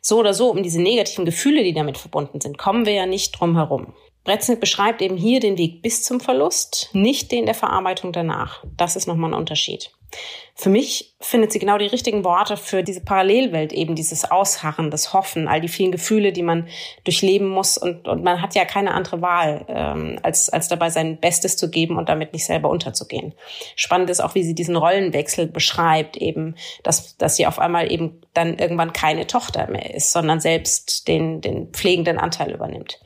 So 0.00 0.18
oder 0.18 0.34
so, 0.34 0.50
um 0.50 0.62
diese 0.62 0.82
negativen 0.82 1.24
Gefühle, 1.24 1.62
die 1.62 1.74
damit 1.74 1.96
verbunden 1.96 2.40
sind, 2.40 2.58
kommen 2.58 2.86
wir 2.86 2.92
ja 2.92 3.06
nicht 3.06 3.38
drum 3.38 3.54
herum. 3.54 3.94
Bretznik 4.24 4.60
beschreibt 4.60 5.02
eben 5.02 5.16
hier 5.16 5.40
den 5.40 5.58
Weg 5.58 5.82
bis 5.82 6.02
zum 6.02 6.20
Verlust, 6.20 6.90
nicht 6.92 7.32
den 7.32 7.46
der 7.46 7.54
Verarbeitung 7.54 8.12
danach. 8.12 8.64
Das 8.76 8.96
ist 8.96 9.06
nochmal 9.06 9.30
ein 9.30 9.38
Unterschied. 9.38 9.90
Für 10.54 10.68
mich 10.68 11.14
findet 11.20 11.52
sie 11.52 11.58
genau 11.58 11.78
die 11.78 11.86
richtigen 11.86 12.24
Worte 12.24 12.58
für 12.58 12.82
diese 12.82 13.00
Parallelwelt, 13.00 13.72
eben 13.72 13.94
dieses 13.94 14.30
Ausharren, 14.30 14.90
das 14.90 15.14
Hoffen, 15.14 15.48
all 15.48 15.62
die 15.62 15.68
vielen 15.68 15.90
Gefühle, 15.90 16.32
die 16.32 16.42
man 16.42 16.68
durchleben 17.04 17.48
muss. 17.48 17.78
Und, 17.78 18.06
und 18.06 18.22
man 18.22 18.42
hat 18.42 18.54
ja 18.54 18.66
keine 18.66 18.92
andere 18.92 19.22
Wahl, 19.22 19.64
ähm, 19.68 20.18
als, 20.22 20.50
als 20.50 20.68
dabei 20.68 20.90
sein 20.90 21.18
Bestes 21.18 21.56
zu 21.56 21.70
geben 21.70 21.96
und 21.96 22.10
damit 22.10 22.34
nicht 22.34 22.44
selber 22.44 22.68
unterzugehen. 22.68 23.32
Spannend 23.76 24.10
ist 24.10 24.20
auch, 24.20 24.34
wie 24.34 24.44
sie 24.44 24.54
diesen 24.54 24.76
Rollenwechsel 24.76 25.46
beschreibt, 25.46 26.18
eben, 26.18 26.56
dass, 26.82 27.16
dass 27.16 27.36
sie 27.36 27.46
auf 27.46 27.58
einmal 27.58 27.90
eben 27.90 28.20
dann 28.34 28.58
irgendwann 28.58 28.92
keine 28.92 29.26
Tochter 29.26 29.68
mehr 29.70 29.94
ist, 29.94 30.12
sondern 30.12 30.40
selbst 30.40 31.08
den, 31.08 31.40
den 31.40 31.68
pflegenden 31.68 32.18
Anteil 32.18 32.52
übernimmt. 32.52 33.00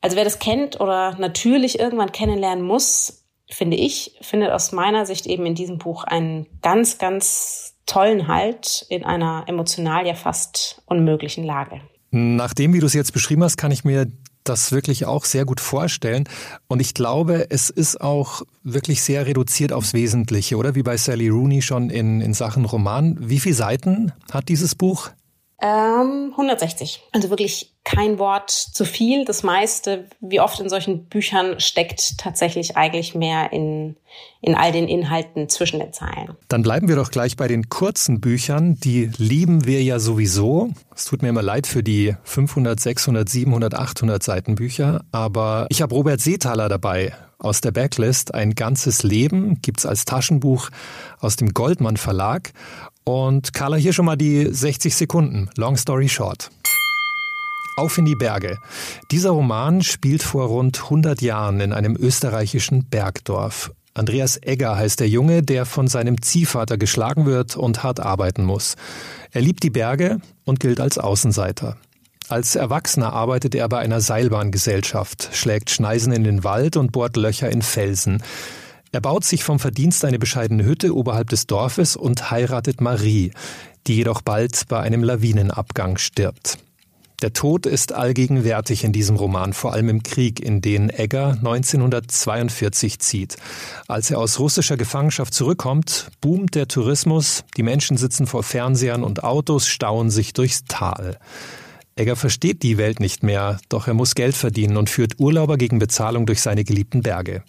Also 0.00 0.16
wer 0.16 0.24
das 0.24 0.38
kennt 0.38 0.80
oder 0.80 1.16
natürlich 1.18 1.78
irgendwann 1.78 2.12
kennenlernen 2.12 2.64
muss, 2.64 3.24
finde 3.48 3.76
ich, 3.76 4.18
findet 4.20 4.50
aus 4.50 4.72
meiner 4.72 5.06
Sicht 5.06 5.26
eben 5.26 5.46
in 5.46 5.54
diesem 5.54 5.78
Buch 5.78 6.04
einen 6.04 6.46
ganz, 6.62 6.98
ganz 6.98 7.74
tollen 7.86 8.28
Halt 8.28 8.84
in 8.88 9.04
einer 9.04 9.44
emotional 9.46 10.06
ja 10.06 10.14
fast 10.14 10.82
unmöglichen 10.86 11.44
Lage. 11.44 11.80
Nachdem, 12.10 12.72
wie 12.72 12.80
du 12.80 12.86
es 12.86 12.94
jetzt 12.94 13.12
beschrieben 13.12 13.44
hast, 13.44 13.56
kann 13.56 13.70
ich 13.70 13.84
mir 13.84 14.06
das 14.44 14.72
wirklich 14.72 15.06
auch 15.06 15.24
sehr 15.24 15.44
gut 15.44 15.60
vorstellen. 15.60 16.28
Und 16.68 16.80
ich 16.80 16.94
glaube, 16.94 17.46
es 17.50 17.70
ist 17.70 18.00
auch 18.00 18.42
wirklich 18.62 19.02
sehr 19.02 19.26
reduziert 19.26 19.72
aufs 19.72 19.92
Wesentliche, 19.92 20.56
oder? 20.56 20.74
Wie 20.74 20.82
bei 20.82 20.96
Sally 20.96 21.28
Rooney 21.28 21.62
schon 21.62 21.90
in, 21.90 22.20
in 22.20 22.34
Sachen 22.34 22.64
Roman. 22.64 23.16
Wie 23.20 23.40
viele 23.40 23.54
Seiten 23.54 24.12
hat 24.30 24.48
dieses 24.48 24.74
Buch? 24.74 25.10
Ähm, 25.60 26.30
160. 26.32 27.02
Also 27.12 27.30
wirklich 27.30 27.75
kein 27.86 28.18
Wort 28.18 28.50
zu 28.50 28.84
viel. 28.84 29.24
Das 29.24 29.44
meiste, 29.44 30.08
wie 30.20 30.40
oft 30.40 30.58
in 30.58 30.68
solchen 30.68 31.04
Büchern, 31.06 31.60
steckt 31.60 32.18
tatsächlich 32.18 32.76
eigentlich 32.76 33.14
mehr 33.14 33.52
in, 33.52 33.94
in 34.40 34.56
all 34.56 34.72
den 34.72 34.88
Inhalten 34.88 35.48
zwischen 35.48 35.78
den 35.78 35.92
Zeilen. 35.92 36.36
Dann 36.48 36.62
bleiben 36.62 36.88
wir 36.88 36.96
doch 36.96 37.12
gleich 37.12 37.36
bei 37.36 37.46
den 37.46 37.68
kurzen 37.68 38.20
Büchern. 38.20 38.74
Die 38.80 39.08
lieben 39.18 39.66
wir 39.66 39.82
ja 39.84 40.00
sowieso. 40.00 40.70
Es 40.94 41.04
tut 41.04 41.22
mir 41.22 41.28
immer 41.28 41.42
leid 41.42 41.68
für 41.68 41.84
die 41.84 42.16
500, 42.24 42.78
600, 42.80 43.28
700, 43.28 43.74
800 43.74 44.20
Seiten 44.20 44.56
Bücher. 44.56 45.04
Aber 45.12 45.66
ich 45.70 45.80
habe 45.80 45.94
Robert 45.94 46.20
Seethaler 46.20 46.68
dabei 46.68 47.14
aus 47.38 47.60
der 47.60 47.70
Backlist. 47.70 48.34
Ein 48.34 48.56
ganzes 48.56 49.04
Leben 49.04 49.60
gibt's 49.62 49.86
als 49.86 50.04
Taschenbuch 50.04 50.70
aus 51.20 51.36
dem 51.36 51.54
Goldmann 51.54 51.96
Verlag. 51.96 52.52
Und 53.04 53.52
Carla, 53.52 53.76
hier 53.76 53.92
schon 53.92 54.06
mal 54.06 54.16
die 54.16 54.52
60 54.52 54.96
Sekunden. 54.96 55.48
Long 55.56 55.76
story 55.76 56.08
short. 56.08 56.50
Auf 57.78 57.98
in 57.98 58.06
die 58.06 58.14
Berge. 58.14 58.58
Dieser 59.10 59.30
Roman 59.30 59.82
spielt 59.82 60.22
vor 60.22 60.46
rund 60.46 60.84
100 60.84 61.20
Jahren 61.20 61.60
in 61.60 61.74
einem 61.74 61.94
österreichischen 61.94 62.86
Bergdorf. 62.86 63.70
Andreas 63.92 64.40
Egger 64.42 64.76
heißt 64.76 64.98
der 64.98 65.10
Junge, 65.10 65.42
der 65.42 65.66
von 65.66 65.86
seinem 65.86 66.22
Ziehvater 66.22 66.78
geschlagen 66.78 67.26
wird 67.26 67.54
und 67.54 67.82
hart 67.82 68.00
arbeiten 68.00 68.44
muss. 68.44 68.76
Er 69.30 69.42
liebt 69.42 69.62
die 69.62 69.68
Berge 69.68 70.20
und 70.46 70.58
gilt 70.58 70.80
als 70.80 70.96
Außenseiter. 70.96 71.76
Als 72.28 72.56
Erwachsener 72.56 73.12
arbeitet 73.12 73.54
er 73.54 73.68
bei 73.68 73.78
einer 73.78 74.00
Seilbahngesellschaft, 74.00 75.28
schlägt 75.32 75.68
Schneisen 75.68 76.14
in 76.14 76.24
den 76.24 76.44
Wald 76.44 76.78
und 76.78 76.92
bohrt 76.92 77.18
Löcher 77.18 77.50
in 77.50 77.60
Felsen. 77.60 78.22
Er 78.90 79.02
baut 79.02 79.24
sich 79.24 79.44
vom 79.44 79.58
Verdienst 79.58 80.02
eine 80.06 80.18
bescheidene 80.18 80.64
Hütte 80.64 80.96
oberhalb 80.96 81.28
des 81.28 81.46
Dorfes 81.46 81.94
und 81.94 82.30
heiratet 82.30 82.80
Marie, 82.80 83.32
die 83.86 83.96
jedoch 83.96 84.22
bald 84.22 84.66
bei 84.68 84.80
einem 84.80 85.04
Lawinenabgang 85.04 85.98
stirbt. 85.98 86.56
Der 87.22 87.32
Tod 87.32 87.64
ist 87.64 87.92
allgegenwärtig 87.92 88.84
in 88.84 88.92
diesem 88.92 89.16
Roman, 89.16 89.54
vor 89.54 89.72
allem 89.72 89.88
im 89.88 90.02
Krieg, 90.02 90.38
in 90.38 90.60
den 90.60 90.90
Egger 90.90 91.30
1942 91.38 92.98
zieht. 92.98 93.36
Als 93.88 94.10
er 94.10 94.18
aus 94.18 94.38
russischer 94.38 94.76
Gefangenschaft 94.76 95.32
zurückkommt, 95.32 96.10
boomt 96.20 96.54
der 96.54 96.68
Tourismus, 96.68 97.44
die 97.56 97.62
Menschen 97.62 97.96
sitzen 97.96 98.26
vor 98.26 98.42
Fernsehern 98.42 99.02
und 99.02 99.24
Autos 99.24 99.66
stauen 99.66 100.10
sich 100.10 100.34
durchs 100.34 100.64
Tal. 100.68 101.18
Egger 101.94 102.16
versteht 102.16 102.62
die 102.62 102.76
Welt 102.76 103.00
nicht 103.00 103.22
mehr, 103.22 103.58
doch 103.70 103.88
er 103.88 103.94
muss 103.94 104.14
Geld 104.14 104.36
verdienen 104.36 104.76
und 104.76 104.90
führt 104.90 105.18
Urlauber 105.18 105.56
gegen 105.56 105.78
Bezahlung 105.78 106.26
durch 106.26 106.42
seine 106.42 106.64
geliebten 106.64 107.00
Berge. 107.00 107.42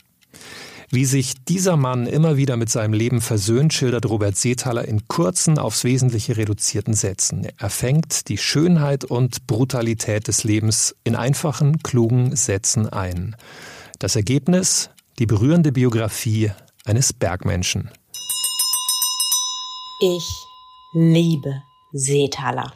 Wie 0.89 1.03
sich 1.03 1.33
dieser 1.43 1.75
Mann 1.75 2.07
immer 2.07 2.37
wieder 2.37 2.55
mit 2.55 2.69
seinem 2.69 2.93
Leben 2.93 3.19
versöhnt, 3.19 3.73
schildert 3.73 4.05
Robert 4.05 4.37
Seethaler 4.37 4.87
in 4.87 5.05
kurzen, 5.09 5.59
aufs 5.59 5.83
Wesentliche 5.83 6.37
reduzierten 6.37 6.93
Sätzen. 6.93 7.45
Er 7.57 7.69
fängt 7.69 8.29
die 8.29 8.37
Schönheit 8.37 9.03
und 9.03 9.47
Brutalität 9.47 10.29
des 10.29 10.45
Lebens 10.45 10.95
in 11.03 11.17
einfachen, 11.17 11.79
klugen 11.79 12.37
Sätzen 12.37 12.87
ein. 12.87 13.35
Das 13.99 14.15
Ergebnis? 14.15 14.89
Die 15.19 15.25
berührende 15.25 15.73
Biografie 15.73 16.51
eines 16.85 17.11
Bergmenschen. 17.11 17.91
Ich 19.99 20.45
liebe 20.93 21.63
Seethaler. 21.91 22.71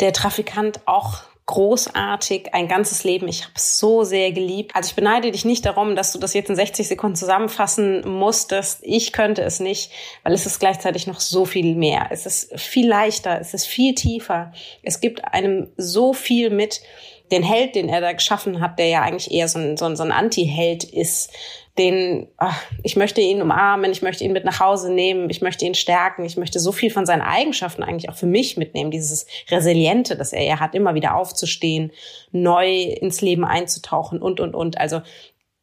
Der 0.00 0.12
Trafikant 0.12 0.86
auch 0.86 1.22
großartig, 1.48 2.52
ein 2.54 2.68
ganzes 2.68 3.04
Leben. 3.04 3.26
Ich 3.26 3.42
habe 3.42 3.54
es 3.56 3.78
so 3.78 4.04
sehr 4.04 4.32
geliebt. 4.32 4.76
Also 4.76 4.90
ich 4.90 4.94
beneide 4.94 5.32
dich 5.32 5.46
nicht 5.46 5.64
darum, 5.64 5.96
dass 5.96 6.12
du 6.12 6.18
das 6.18 6.34
jetzt 6.34 6.50
in 6.50 6.56
60 6.56 6.86
Sekunden 6.86 7.16
zusammenfassen 7.16 8.06
musstest. 8.06 8.80
Ich 8.82 9.12
könnte 9.12 9.42
es 9.42 9.58
nicht, 9.58 9.90
weil 10.24 10.34
es 10.34 10.44
ist 10.44 10.60
gleichzeitig 10.60 11.06
noch 11.06 11.20
so 11.20 11.46
viel 11.46 11.74
mehr. 11.74 12.08
Es 12.10 12.26
ist 12.26 12.60
viel 12.60 12.86
leichter, 12.86 13.40
es 13.40 13.54
ist 13.54 13.66
viel 13.66 13.94
tiefer. 13.94 14.52
Es 14.82 15.00
gibt 15.00 15.24
einem 15.24 15.68
so 15.78 16.12
viel 16.12 16.50
mit. 16.50 16.82
Den 17.30 17.42
Held, 17.42 17.74
den 17.74 17.88
er 17.88 18.00
da 18.00 18.12
geschaffen 18.12 18.60
hat, 18.60 18.78
der 18.78 18.88
ja 18.88 19.02
eigentlich 19.02 19.30
eher 19.30 19.48
so 19.48 19.58
ein, 19.58 19.76
so 19.76 19.84
ein, 19.84 19.96
so 19.96 20.02
ein 20.02 20.12
Anti-Held 20.12 20.84
ist, 20.84 21.30
den, 21.78 22.26
ach, 22.36 22.60
ich 22.82 22.96
möchte 22.96 23.20
ihn 23.20 23.40
umarmen, 23.40 23.92
ich 23.92 24.02
möchte 24.02 24.24
ihn 24.24 24.32
mit 24.32 24.44
nach 24.44 24.58
Hause 24.58 24.92
nehmen, 24.92 25.30
ich 25.30 25.40
möchte 25.40 25.64
ihn 25.64 25.74
stärken, 25.74 26.24
ich 26.24 26.36
möchte 26.36 26.58
so 26.58 26.72
viel 26.72 26.90
von 26.90 27.06
seinen 27.06 27.22
Eigenschaften 27.22 27.84
eigentlich 27.84 28.08
auch 28.10 28.16
für 28.16 28.26
mich 28.26 28.56
mitnehmen, 28.56 28.90
dieses 28.90 29.26
Resiliente, 29.48 30.16
das 30.16 30.32
er 30.32 30.42
ja 30.42 30.60
hat, 30.60 30.74
immer 30.74 30.94
wieder 30.94 31.14
aufzustehen, 31.14 31.92
neu 32.32 32.82
ins 32.82 33.20
Leben 33.20 33.44
einzutauchen 33.44 34.20
und, 34.20 34.40
und, 34.40 34.54
und. 34.54 34.78
Also 34.78 35.02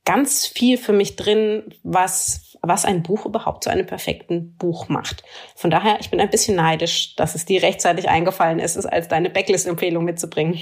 ganz 0.06 0.48
viel 0.48 0.78
für 0.78 0.94
mich 0.94 1.18
drin, 1.18 1.74
was 1.84 2.45
was 2.68 2.86
ein 2.86 3.04
Buch 3.04 3.26
überhaupt 3.26 3.64
zu 3.64 3.70
einem 3.70 3.86
perfekten 3.86 4.56
Buch 4.58 4.90
macht. 4.90 5.24
Von 5.56 5.70
daher, 5.70 5.98
ich 6.00 6.10
bin 6.10 6.20
ein 6.20 6.30
bisschen 6.30 6.56
neidisch, 6.56 7.16
dass 7.16 7.36
es 7.36 7.46
dir 7.46 7.62
rechtzeitig 7.62 8.10
eingefallen 8.10 8.60
ist, 8.60 8.76
es 8.76 8.86
als 8.86 9.08
deine 9.08 9.30
Backlist-Empfehlung 9.30 10.04
mitzubringen. 10.04 10.60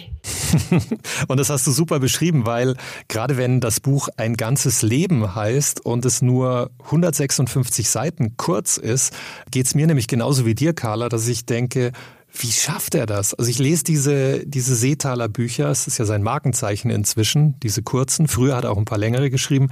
und 1.27 1.39
das 1.39 1.49
hast 1.49 1.65
du 1.67 1.71
super 1.71 1.99
beschrieben, 1.99 2.45
weil 2.45 2.75
gerade 3.07 3.37
wenn 3.37 3.59
das 3.59 3.79
Buch 3.79 4.09
ein 4.17 4.35
ganzes 4.35 4.81
Leben 4.81 5.35
heißt 5.35 5.85
und 5.85 6.05
es 6.05 6.21
nur 6.21 6.71
156 6.85 7.89
Seiten 7.89 8.37
kurz 8.37 8.77
ist, 8.77 9.13
geht 9.51 9.65
es 9.65 9.75
mir 9.75 9.87
nämlich 9.87 10.07
genauso 10.07 10.45
wie 10.45 10.55
dir, 10.55 10.73
Carla, 10.73 11.09
dass 11.09 11.27
ich 11.27 11.45
denke, 11.45 11.91
wie 12.35 12.51
schafft 12.51 12.95
er 12.95 13.05
das? 13.05 13.33
Also 13.33 13.49
ich 13.49 13.59
lese 13.59 13.83
diese, 13.83 14.45
diese 14.45 14.75
Seetaler 14.75 15.29
Bücher, 15.29 15.69
es 15.69 15.87
ist 15.87 15.99
ja 15.99 16.05
sein 16.05 16.23
Markenzeichen 16.23 16.89
inzwischen, 16.89 17.59
diese 17.59 17.83
kurzen, 17.83 18.27
früher 18.27 18.55
hat 18.55 18.63
er 18.63 18.71
auch 18.71 18.77
ein 18.77 18.85
paar 18.85 18.97
längere 18.97 19.29
geschrieben, 19.29 19.69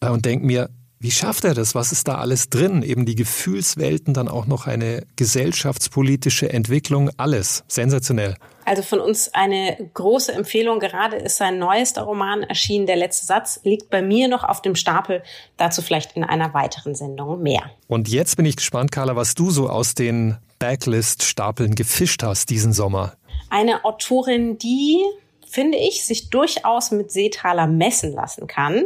äh, 0.00 0.08
und 0.08 0.26
denke 0.26 0.44
mir, 0.44 0.70
wie 1.02 1.10
schafft 1.10 1.44
er 1.44 1.54
das? 1.54 1.74
Was 1.74 1.92
ist 1.92 2.08
da 2.08 2.16
alles 2.16 2.50
drin? 2.50 2.82
Eben 2.82 3.06
die 3.06 3.14
Gefühlswelten, 3.14 4.12
dann 4.12 4.28
auch 4.28 4.46
noch 4.46 4.66
eine 4.66 5.06
gesellschaftspolitische 5.16 6.52
Entwicklung, 6.52 7.10
alles. 7.16 7.64
Sensationell. 7.68 8.36
Also 8.66 8.82
von 8.82 9.00
uns 9.00 9.32
eine 9.32 9.78
große 9.94 10.30
Empfehlung. 10.30 10.78
Gerade 10.78 11.16
ist 11.16 11.38
sein 11.38 11.58
neuester 11.58 12.02
Roman 12.02 12.42
erschienen. 12.42 12.84
Der 12.84 12.96
letzte 12.96 13.24
Satz 13.24 13.60
liegt 13.64 13.88
bei 13.88 14.02
mir 14.02 14.28
noch 14.28 14.44
auf 14.44 14.60
dem 14.60 14.74
Stapel. 14.74 15.22
Dazu 15.56 15.80
vielleicht 15.80 16.18
in 16.18 16.24
einer 16.24 16.52
weiteren 16.52 16.94
Sendung 16.94 17.40
mehr. 17.40 17.62
Und 17.88 18.10
jetzt 18.10 18.36
bin 18.36 18.44
ich 18.44 18.56
gespannt, 18.56 18.92
Carla, 18.92 19.16
was 19.16 19.34
du 19.34 19.50
so 19.50 19.70
aus 19.70 19.94
den 19.94 20.36
Backlist-Stapeln 20.58 21.76
gefischt 21.76 22.22
hast 22.22 22.50
diesen 22.50 22.74
Sommer. 22.74 23.14
Eine 23.48 23.86
Autorin, 23.86 24.58
die, 24.58 25.02
finde 25.48 25.78
ich, 25.78 26.04
sich 26.04 26.28
durchaus 26.28 26.90
mit 26.90 27.10
Seetaler 27.10 27.66
messen 27.66 28.12
lassen 28.12 28.46
kann 28.46 28.84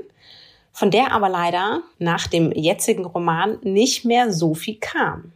von 0.74 0.90
der 0.90 1.12
aber 1.12 1.30
leider 1.30 1.82
nach 1.98 2.26
dem 2.26 2.52
jetzigen 2.52 3.06
Roman 3.06 3.58
nicht 3.62 4.04
mehr 4.04 4.32
so 4.32 4.54
viel 4.54 4.76
kam. 4.78 5.32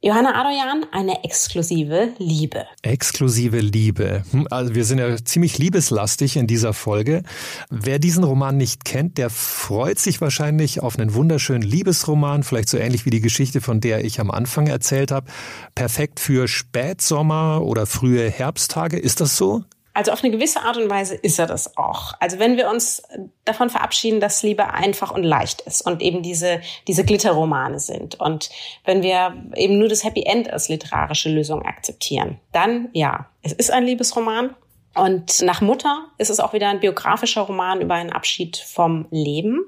Johanna 0.00 0.40
Adoyan, 0.40 0.86
eine 0.92 1.24
exklusive 1.24 2.10
Liebe. 2.18 2.66
Exklusive 2.82 3.58
Liebe. 3.58 4.22
Hm, 4.30 4.46
also 4.48 4.76
wir 4.76 4.84
sind 4.84 4.98
ja 4.98 5.16
ziemlich 5.16 5.58
liebeslastig 5.58 6.36
in 6.36 6.46
dieser 6.46 6.72
Folge. 6.72 7.24
Wer 7.68 7.98
diesen 7.98 8.22
Roman 8.22 8.56
nicht 8.56 8.84
kennt, 8.84 9.18
der 9.18 9.28
freut 9.28 9.98
sich 9.98 10.20
wahrscheinlich 10.20 10.84
auf 10.84 10.96
einen 10.96 11.14
wunderschönen 11.14 11.62
Liebesroman, 11.62 12.44
vielleicht 12.44 12.68
so 12.68 12.78
ähnlich 12.78 13.06
wie 13.06 13.10
die 13.10 13.20
Geschichte, 13.20 13.60
von 13.60 13.80
der 13.80 14.04
ich 14.04 14.20
am 14.20 14.30
Anfang 14.30 14.68
erzählt 14.68 15.10
habe. 15.10 15.26
Perfekt 15.74 16.20
für 16.20 16.46
Spätsommer 16.46 17.62
oder 17.64 17.84
frühe 17.84 18.30
Herbsttage. 18.30 18.98
Ist 18.98 19.20
das 19.20 19.36
so? 19.36 19.64
Also 19.98 20.12
auf 20.12 20.22
eine 20.22 20.30
gewisse 20.30 20.62
Art 20.62 20.76
und 20.76 20.88
Weise 20.88 21.16
ist 21.16 21.40
er 21.40 21.48
das 21.48 21.76
auch. 21.76 22.12
Also 22.20 22.38
wenn 22.38 22.56
wir 22.56 22.70
uns 22.70 23.02
davon 23.44 23.68
verabschieden, 23.68 24.20
dass 24.20 24.44
Liebe 24.44 24.72
einfach 24.72 25.10
und 25.10 25.24
leicht 25.24 25.62
ist 25.62 25.84
und 25.84 26.02
eben 26.02 26.22
diese, 26.22 26.60
diese 26.86 27.04
Glitterromane 27.04 27.80
sind 27.80 28.14
und 28.20 28.48
wenn 28.84 29.02
wir 29.02 29.34
eben 29.56 29.76
nur 29.76 29.88
das 29.88 30.04
Happy 30.04 30.22
End 30.22 30.52
als 30.52 30.68
literarische 30.68 31.30
Lösung 31.30 31.62
akzeptieren, 31.62 32.38
dann 32.52 32.90
ja, 32.92 33.28
es 33.42 33.52
ist 33.52 33.72
ein 33.72 33.82
Liebesroman. 33.86 34.54
Und 34.94 35.42
nach 35.42 35.62
Mutter 35.62 36.06
ist 36.16 36.30
es 36.30 36.38
auch 36.38 36.52
wieder 36.52 36.68
ein 36.68 36.78
biografischer 36.78 37.40
Roman 37.40 37.80
über 37.80 37.94
einen 37.94 38.12
Abschied 38.12 38.56
vom 38.56 39.06
Leben. 39.10 39.64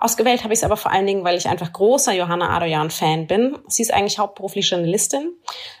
Ausgewählt 0.00 0.44
habe 0.44 0.54
ich 0.54 0.60
es 0.60 0.64
aber 0.64 0.78
vor 0.78 0.90
allen 0.90 1.06
Dingen, 1.06 1.24
weil 1.24 1.36
ich 1.36 1.46
einfach 1.46 1.74
großer 1.74 2.14
Johanna 2.14 2.56
Adoyan-Fan 2.56 3.26
bin. 3.26 3.58
Sie 3.68 3.82
ist 3.82 3.92
eigentlich 3.92 4.18
hauptberuflich 4.18 4.70
Journalistin. 4.70 5.34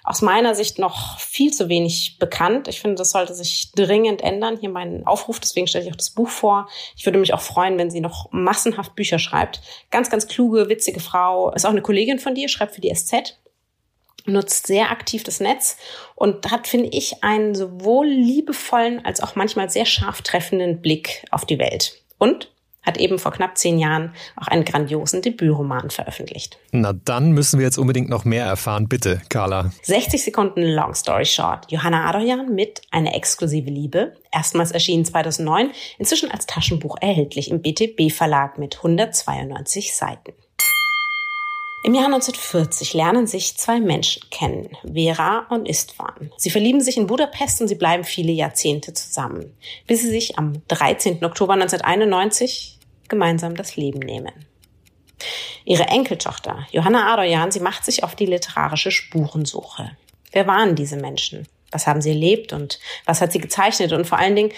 Aus 0.04 0.20
meiner 0.20 0.54
Sicht 0.54 0.78
noch 0.78 1.18
viel 1.18 1.54
zu 1.54 1.70
wenig 1.70 2.18
bekannt. 2.18 2.68
Ich 2.68 2.82
finde, 2.82 2.96
das 2.96 3.12
sollte 3.12 3.32
sich 3.34 3.72
dringend 3.72 4.20
ändern. 4.20 4.58
Hier 4.60 4.68
mein 4.68 5.06
Aufruf, 5.06 5.40
deswegen 5.40 5.66
stelle 5.66 5.86
ich 5.86 5.90
auch 5.90 5.96
das 5.96 6.10
Buch 6.10 6.28
vor. 6.28 6.68
Ich 6.96 7.06
würde 7.06 7.18
mich 7.18 7.32
auch 7.32 7.40
freuen, 7.40 7.78
wenn 7.78 7.90
sie 7.90 8.02
noch 8.02 8.28
massenhaft 8.30 8.94
Bücher 8.94 9.18
schreibt. 9.18 9.62
Ganz, 9.90 10.10
ganz 10.10 10.28
kluge, 10.28 10.68
witzige 10.68 11.00
Frau. 11.00 11.50
Ist 11.52 11.64
auch 11.64 11.70
eine 11.70 11.80
Kollegin 11.80 12.18
von 12.18 12.34
dir, 12.34 12.48
schreibt 12.48 12.74
für 12.74 12.82
die 12.82 12.94
SZ 12.94 13.38
nutzt 14.26 14.66
sehr 14.66 14.90
aktiv 14.90 15.24
das 15.24 15.40
Netz 15.40 15.78
und 16.14 16.50
hat, 16.50 16.68
finde 16.68 16.90
ich, 16.92 17.24
einen 17.24 17.54
sowohl 17.54 18.06
liebevollen 18.06 19.02
als 19.02 19.22
auch 19.22 19.34
manchmal 19.34 19.70
sehr 19.70 19.86
scharf 19.86 20.20
treffenden 20.20 20.82
Blick 20.82 21.24
auf 21.30 21.46
die 21.46 21.58
Welt. 21.58 22.02
Und 22.18 22.50
hat 22.82 22.96
eben 22.96 23.18
vor 23.18 23.32
knapp 23.32 23.58
zehn 23.58 23.78
Jahren 23.78 24.12
auch 24.36 24.48
einen 24.48 24.64
grandiosen 24.64 25.22
Debütroman 25.22 25.90
veröffentlicht. 25.90 26.58
Na, 26.72 26.92
dann 26.92 27.32
müssen 27.32 27.58
wir 27.58 27.66
jetzt 27.66 27.78
unbedingt 27.78 28.08
noch 28.08 28.24
mehr 28.24 28.44
erfahren. 28.44 28.88
Bitte, 28.88 29.20
Carla. 29.28 29.70
60 29.82 30.22
Sekunden 30.22 30.62
Long 30.62 30.94
Story 30.94 31.24
Short. 31.24 31.70
Johanna 31.70 32.08
Adoyan 32.08 32.54
mit 32.54 32.82
Eine 32.90 33.14
exklusive 33.14 33.70
Liebe. 33.70 34.14
Erstmals 34.32 34.70
erschienen 34.70 35.04
2009, 35.04 35.70
inzwischen 35.98 36.30
als 36.30 36.46
Taschenbuch 36.46 36.96
erhältlich 37.00 37.50
im 37.50 37.62
BTB 37.62 38.12
Verlag 38.12 38.58
mit 38.58 38.76
192 38.76 39.94
Seiten. 39.94 40.32
Im 41.82 41.94
Jahr 41.94 42.06
1940 42.06 42.92
lernen 42.92 43.26
sich 43.26 43.56
zwei 43.56 43.80
Menschen 43.80 44.28
kennen, 44.28 44.76
Vera 44.82 45.46
und 45.48 45.66
Istvan. 45.66 46.30
Sie 46.36 46.50
verlieben 46.50 46.82
sich 46.82 46.98
in 46.98 47.06
Budapest 47.06 47.62
und 47.62 47.68
sie 47.68 47.74
bleiben 47.74 48.04
viele 48.04 48.32
Jahrzehnte 48.32 48.92
zusammen, 48.92 49.56
bis 49.86 50.02
sie 50.02 50.10
sich 50.10 50.36
am 50.38 50.60
13. 50.68 51.24
Oktober 51.24 51.54
1991 51.54 52.78
gemeinsam 53.08 53.56
das 53.56 53.76
Leben 53.76 54.00
nehmen. 54.00 54.32
Ihre 55.64 55.84
Enkeltochter, 55.84 56.66
Johanna 56.70 57.14
Adoyan, 57.14 57.50
sie 57.50 57.60
macht 57.60 57.86
sich 57.86 58.04
auf 58.04 58.14
die 58.14 58.26
literarische 58.26 58.90
Spurensuche. 58.90 59.96
Wer 60.32 60.46
waren 60.46 60.76
diese 60.76 60.96
Menschen? 60.96 61.48
Was 61.70 61.86
haben 61.86 62.02
sie 62.02 62.10
erlebt 62.10 62.52
und 62.52 62.78
was 63.06 63.22
hat 63.22 63.32
sie 63.32 63.40
gezeichnet? 63.40 63.92
Und 63.92 64.06
vor 64.06 64.18
allen 64.18 64.36
Dingen, 64.36 64.52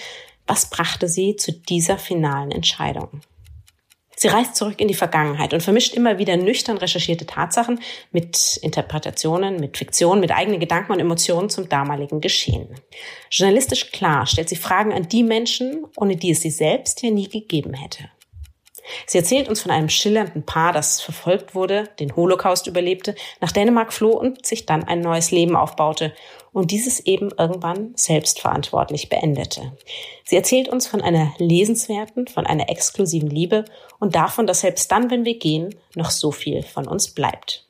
was 0.48 0.70
brachte 0.70 1.06
sie 1.06 1.36
zu 1.36 1.52
dieser 1.52 1.98
finalen 1.98 2.50
Entscheidung? 2.50 3.20
Sie 4.22 4.28
reist 4.28 4.54
zurück 4.54 4.80
in 4.80 4.86
die 4.86 4.94
Vergangenheit 4.94 5.52
und 5.52 5.64
vermischt 5.64 5.94
immer 5.94 6.16
wieder 6.16 6.36
nüchtern 6.36 6.78
recherchierte 6.78 7.26
Tatsachen 7.26 7.80
mit 8.12 8.56
Interpretationen, 8.58 9.56
mit 9.56 9.76
Fiktion, 9.76 10.20
mit 10.20 10.30
eigenen 10.30 10.60
Gedanken 10.60 10.92
und 10.92 11.00
Emotionen 11.00 11.50
zum 11.50 11.68
damaligen 11.68 12.20
Geschehen. 12.20 12.68
Journalistisch 13.32 13.90
klar 13.90 14.28
stellt 14.28 14.48
sie 14.48 14.54
Fragen 14.54 14.92
an 14.92 15.08
die 15.08 15.24
Menschen, 15.24 15.86
ohne 15.96 16.14
die 16.14 16.30
es 16.30 16.40
sie 16.40 16.50
selbst 16.50 17.02
ja 17.02 17.10
nie 17.10 17.28
gegeben 17.28 17.74
hätte. 17.74 18.10
Sie 19.06 19.18
erzählt 19.18 19.48
uns 19.48 19.62
von 19.62 19.72
einem 19.72 19.88
schillernden 19.88 20.46
Paar, 20.46 20.72
das 20.72 21.00
verfolgt 21.00 21.56
wurde, 21.56 21.88
den 21.98 22.14
Holocaust 22.14 22.68
überlebte, 22.68 23.16
nach 23.40 23.50
Dänemark 23.50 23.92
floh 23.92 24.12
und 24.12 24.46
sich 24.46 24.66
dann 24.66 24.84
ein 24.84 25.00
neues 25.00 25.32
Leben 25.32 25.56
aufbaute 25.56 26.14
und 26.52 26.70
dieses 26.70 27.00
eben 27.00 27.30
irgendwann 27.36 27.92
selbstverantwortlich 27.96 29.08
beendete. 29.08 29.72
Sie 30.24 30.36
erzählt 30.36 30.68
uns 30.68 30.86
von 30.86 31.00
einer 31.00 31.32
lesenswerten, 31.38 32.28
von 32.28 32.46
einer 32.46 32.68
exklusiven 32.68 33.30
Liebe 33.30 33.64
und 33.98 34.14
davon, 34.14 34.46
dass 34.46 34.60
selbst 34.60 34.90
dann, 34.92 35.10
wenn 35.10 35.24
wir 35.24 35.38
gehen, 35.38 35.74
noch 35.94 36.10
so 36.10 36.30
viel 36.30 36.62
von 36.62 36.86
uns 36.86 37.08
bleibt. 37.08 37.61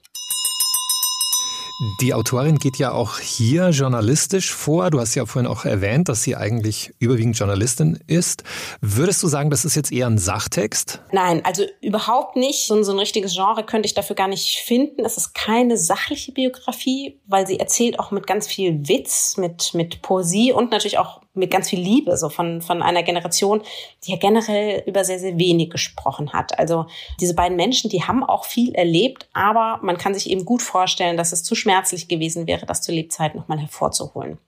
Die 2.00 2.14
Autorin 2.14 2.58
geht 2.58 2.78
ja 2.78 2.92
auch 2.92 3.18
hier 3.18 3.70
journalistisch 3.70 4.52
vor. 4.52 4.90
Du 4.90 5.00
hast 5.00 5.14
ja 5.14 5.26
vorhin 5.26 5.50
auch 5.50 5.64
erwähnt, 5.64 6.08
dass 6.08 6.22
sie 6.22 6.36
eigentlich 6.36 6.92
überwiegend 6.98 7.38
Journalistin 7.38 7.98
ist. 8.06 8.44
Würdest 8.80 9.22
du 9.22 9.28
sagen, 9.28 9.50
das 9.50 9.64
ist 9.64 9.74
jetzt 9.74 9.90
eher 9.90 10.06
ein 10.06 10.18
Sachtext? 10.18 11.00
Nein, 11.12 11.44
also 11.44 11.64
überhaupt 11.80 12.36
nicht. 12.36 12.66
So 12.66 12.74
ein, 12.74 12.84
so 12.84 12.92
ein 12.92 12.98
richtiges 12.98 13.34
Genre 13.34 13.64
könnte 13.64 13.86
ich 13.86 13.94
dafür 13.94 14.14
gar 14.14 14.28
nicht 14.28 14.58
finden. 14.58 15.04
Es 15.04 15.16
ist 15.16 15.34
keine 15.34 15.76
sachliche 15.76 16.32
Biografie, 16.32 17.20
weil 17.26 17.46
sie 17.46 17.58
erzählt 17.58 17.98
auch 17.98 18.10
mit 18.10 18.26
ganz 18.26 18.46
viel 18.46 18.88
Witz, 18.88 19.36
mit, 19.36 19.74
mit 19.74 20.02
Poesie 20.02 20.52
und 20.52 20.70
natürlich 20.70 20.98
auch 20.98 21.20
mit 21.34 21.50
ganz 21.50 21.70
viel 21.70 21.80
Liebe, 21.80 22.16
so 22.16 22.28
von, 22.28 22.60
von 22.60 22.82
einer 22.82 23.02
Generation, 23.02 23.62
die 24.04 24.12
ja 24.12 24.18
generell 24.18 24.82
über 24.86 25.04
sehr, 25.04 25.18
sehr 25.18 25.38
wenig 25.38 25.70
gesprochen 25.70 26.32
hat. 26.32 26.58
Also 26.58 26.86
diese 27.20 27.34
beiden 27.34 27.56
Menschen, 27.56 27.88
die 27.90 28.02
haben 28.02 28.22
auch 28.22 28.44
viel 28.44 28.74
erlebt, 28.74 29.28
aber 29.32 29.80
man 29.82 29.96
kann 29.96 30.14
sich 30.14 30.28
eben 30.28 30.44
gut 30.44 30.62
vorstellen, 30.62 31.16
dass 31.16 31.32
es 31.32 31.42
zu 31.42 31.54
schmerzlich 31.54 32.08
gewesen 32.08 32.46
wäre, 32.46 32.66
das 32.66 32.82
zu 32.82 32.92
Lebzeiten 32.92 33.38
nochmal 33.38 33.58
hervorzuholen. 33.58 34.38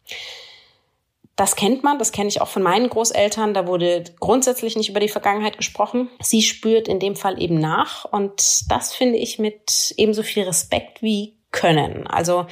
Das 1.36 1.56
kennt 1.56 1.82
man, 1.82 1.98
das 1.98 2.12
kenne 2.12 2.28
ich 2.28 2.40
auch 2.40 2.48
von 2.48 2.62
meinen 2.62 2.88
Großeltern. 2.88 3.54
Da 3.54 3.66
wurde 3.66 4.04
grundsätzlich 4.20 4.76
nicht 4.76 4.88
über 4.88 5.00
die 5.00 5.08
Vergangenheit 5.08 5.56
gesprochen. 5.56 6.08
Sie 6.20 6.42
spürt 6.42 6.86
in 6.86 7.00
dem 7.00 7.16
Fall 7.16 7.42
eben 7.42 7.58
nach 7.58 8.04
und 8.04 8.70
das 8.70 8.94
finde 8.94 9.18
ich 9.18 9.38
mit 9.38 9.94
ebenso 9.96 10.22
viel 10.22 10.44
Respekt 10.44 11.02
wie 11.02 11.34
Können. 11.50 12.06
Also 12.06 12.46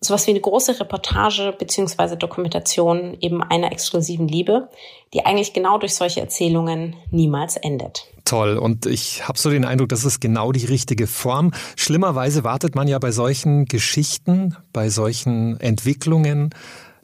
sowas 0.00 0.26
wie 0.26 0.30
eine 0.30 0.40
große 0.40 0.78
Reportage 0.78 1.54
beziehungsweise 1.58 2.16
Dokumentation 2.16 3.16
eben 3.20 3.42
einer 3.42 3.72
exklusiven 3.72 4.28
Liebe, 4.28 4.68
die 5.12 5.26
eigentlich 5.26 5.52
genau 5.52 5.78
durch 5.78 5.94
solche 5.94 6.20
Erzählungen 6.20 6.94
niemals 7.10 7.56
endet. 7.56 8.04
Toll. 8.24 8.58
Und 8.58 8.86
ich 8.86 9.26
habe 9.26 9.38
so 9.38 9.50
den 9.50 9.64
Eindruck, 9.64 9.88
das 9.88 10.04
ist 10.04 10.20
genau 10.20 10.52
die 10.52 10.66
richtige 10.66 11.06
Form. 11.06 11.52
Schlimmerweise 11.76 12.44
wartet 12.44 12.74
man 12.74 12.86
ja 12.86 12.98
bei 12.98 13.10
solchen 13.10 13.64
Geschichten, 13.64 14.56
bei 14.72 14.88
solchen 14.88 15.58
Entwicklungen 15.60 16.50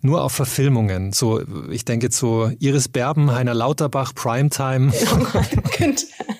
nur 0.03 0.23
auf 0.23 0.33
Verfilmungen. 0.33 1.13
So, 1.13 1.41
ich 1.71 1.87
denke 1.87 2.13
so 2.13 2.51
Iris 2.59 2.89
Berben, 2.89 3.33
Heiner 3.33 3.55
Lauterbach, 3.55 4.15
Primetime. 4.15 4.93
Oh 4.93 5.25
Gott, 5.33 5.49
Günther. 5.79 6.07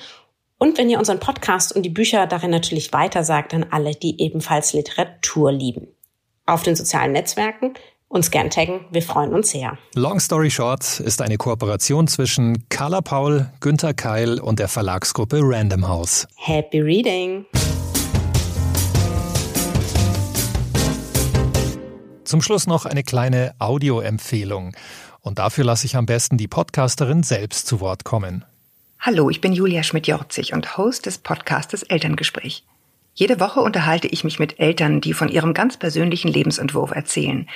und 0.58 0.78
wenn 0.78 0.88
ihr 0.88 0.98
unseren 0.98 1.20
Podcast 1.20 1.74
und 1.74 1.82
die 1.82 1.90
Bücher 1.90 2.26
darin 2.26 2.50
natürlich 2.50 2.92
weitersagt 2.92 3.52
an 3.54 3.66
alle, 3.70 3.94
die 3.94 4.20
ebenfalls 4.20 4.72
Literatur 4.72 5.52
lieben. 5.52 5.88
Auf 6.46 6.62
den 6.62 6.76
sozialen 6.76 7.12
Netzwerken 7.12 7.74
uns 8.08 8.30
gern 8.30 8.50
taggen, 8.50 8.80
wir 8.90 9.02
freuen 9.02 9.34
uns 9.34 9.50
sehr. 9.50 9.76
Long 9.94 10.20
Story 10.20 10.50
Short 10.50 11.00
ist 11.00 11.20
eine 11.20 11.36
Kooperation 11.36 12.06
zwischen 12.06 12.68
Carla 12.68 13.00
Paul, 13.00 13.50
Günther 13.60 13.94
Keil 13.94 14.40
und 14.40 14.58
der 14.60 14.68
Verlagsgruppe 14.68 15.40
Random 15.42 15.88
House. 15.88 16.26
Happy 16.36 16.80
Reading! 16.80 17.44
Zum 22.24 22.42
Schluss 22.42 22.66
noch 22.66 22.86
eine 22.86 23.02
kleine 23.02 23.54
Audioempfehlung. 23.58 24.74
Und 25.20 25.38
dafür 25.38 25.64
lasse 25.64 25.86
ich 25.86 25.96
am 25.96 26.06
besten 26.06 26.38
die 26.38 26.48
Podcasterin 26.48 27.24
selbst 27.24 27.66
zu 27.66 27.80
Wort 27.80 28.04
kommen. 28.04 28.44
Hallo, 29.06 29.30
ich 29.30 29.40
bin 29.40 29.52
Julia 29.52 29.84
Schmidt-Jorzig 29.84 30.52
und 30.52 30.76
Host 30.76 31.06
des 31.06 31.18
Podcastes 31.18 31.84
Elterngespräch. 31.84 32.64
Jede 33.14 33.38
Woche 33.38 33.60
unterhalte 33.60 34.08
ich 34.08 34.24
mich 34.24 34.40
mit 34.40 34.58
Eltern, 34.58 35.00
die 35.00 35.12
von 35.12 35.28
ihrem 35.28 35.54
ganz 35.54 35.76
persönlichen 35.76 36.26
Lebensentwurf 36.26 36.90
erzählen, 36.90 37.48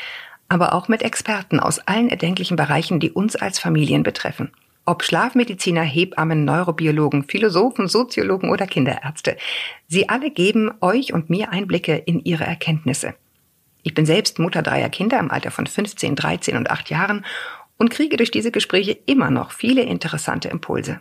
aber 0.48 0.72
auch 0.72 0.86
mit 0.86 1.02
Experten 1.02 1.58
aus 1.58 1.80
allen 1.80 2.08
erdenklichen 2.08 2.56
Bereichen, 2.56 3.00
die 3.00 3.10
uns 3.10 3.34
als 3.34 3.58
Familien 3.58 4.04
betreffen. 4.04 4.52
Ob 4.84 5.02
Schlafmediziner, 5.02 5.82
Hebammen, 5.82 6.44
Neurobiologen, 6.44 7.24
Philosophen, 7.24 7.88
Soziologen 7.88 8.48
oder 8.48 8.68
Kinderärzte. 8.68 9.36
Sie 9.88 10.08
alle 10.08 10.30
geben 10.30 10.70
euch 10.80 11.12
und 11.12 11.30
mir 11.30 11.50
Einblicke 11.50 11.96
in 11.96 12.20
ihre 12.24 12.44
Erkenntnisse. 12.44 13.14
Ich 13.82 13.94
bin 13.94 14.06
selbst 14.06 14.38
Mutter 14.38 14.62
dreier 14.62 14.88
Kinder 14.88 15.18
im 15.18 15.32
Alter 15.32 15.50
von 15.50 15.66
15, 15.66 16.14
13 16.14 16.56
und 16.56 16.70
8 16.70 16.90
Jahren 16.90 17.24
und 17.76 17.90
kriege 17.90 18.16
durch 18.16 18.30
diese 18.30 18.52
Gespräche 18.52 18.96
immer 19.06 19.32
noch 19.32 19.50
viele 19.50 19.82
interessante 19.82 20.48
Impulse. 20.48 21.00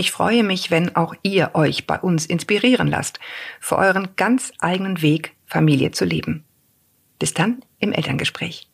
Ich 0.00 0.12
freue 0.12 0.44
mich, 0.44 0.70
wenn 0.70 0.94
auch 0.94 1.12
ihr 1.24 1.56
euch 1.56 1.88
bei 1.88 1.98
uns 1.98 2.24
inspirieren 2.24 2.86
lasst, 2.86 3.18
für 3.58 3.76
euren 3.78 4.14
ganz 4.14 4.52
eigenen 4.60 5.02
Weg 5.02 5.34
Familie 5.44 5.90
zu 5.90 6.04
leben. 6.04 6.44
Bis 7.18 7.34
dann 7.34 7.64
im 7.80 7.92
Elterngespräch. 7.92 8.67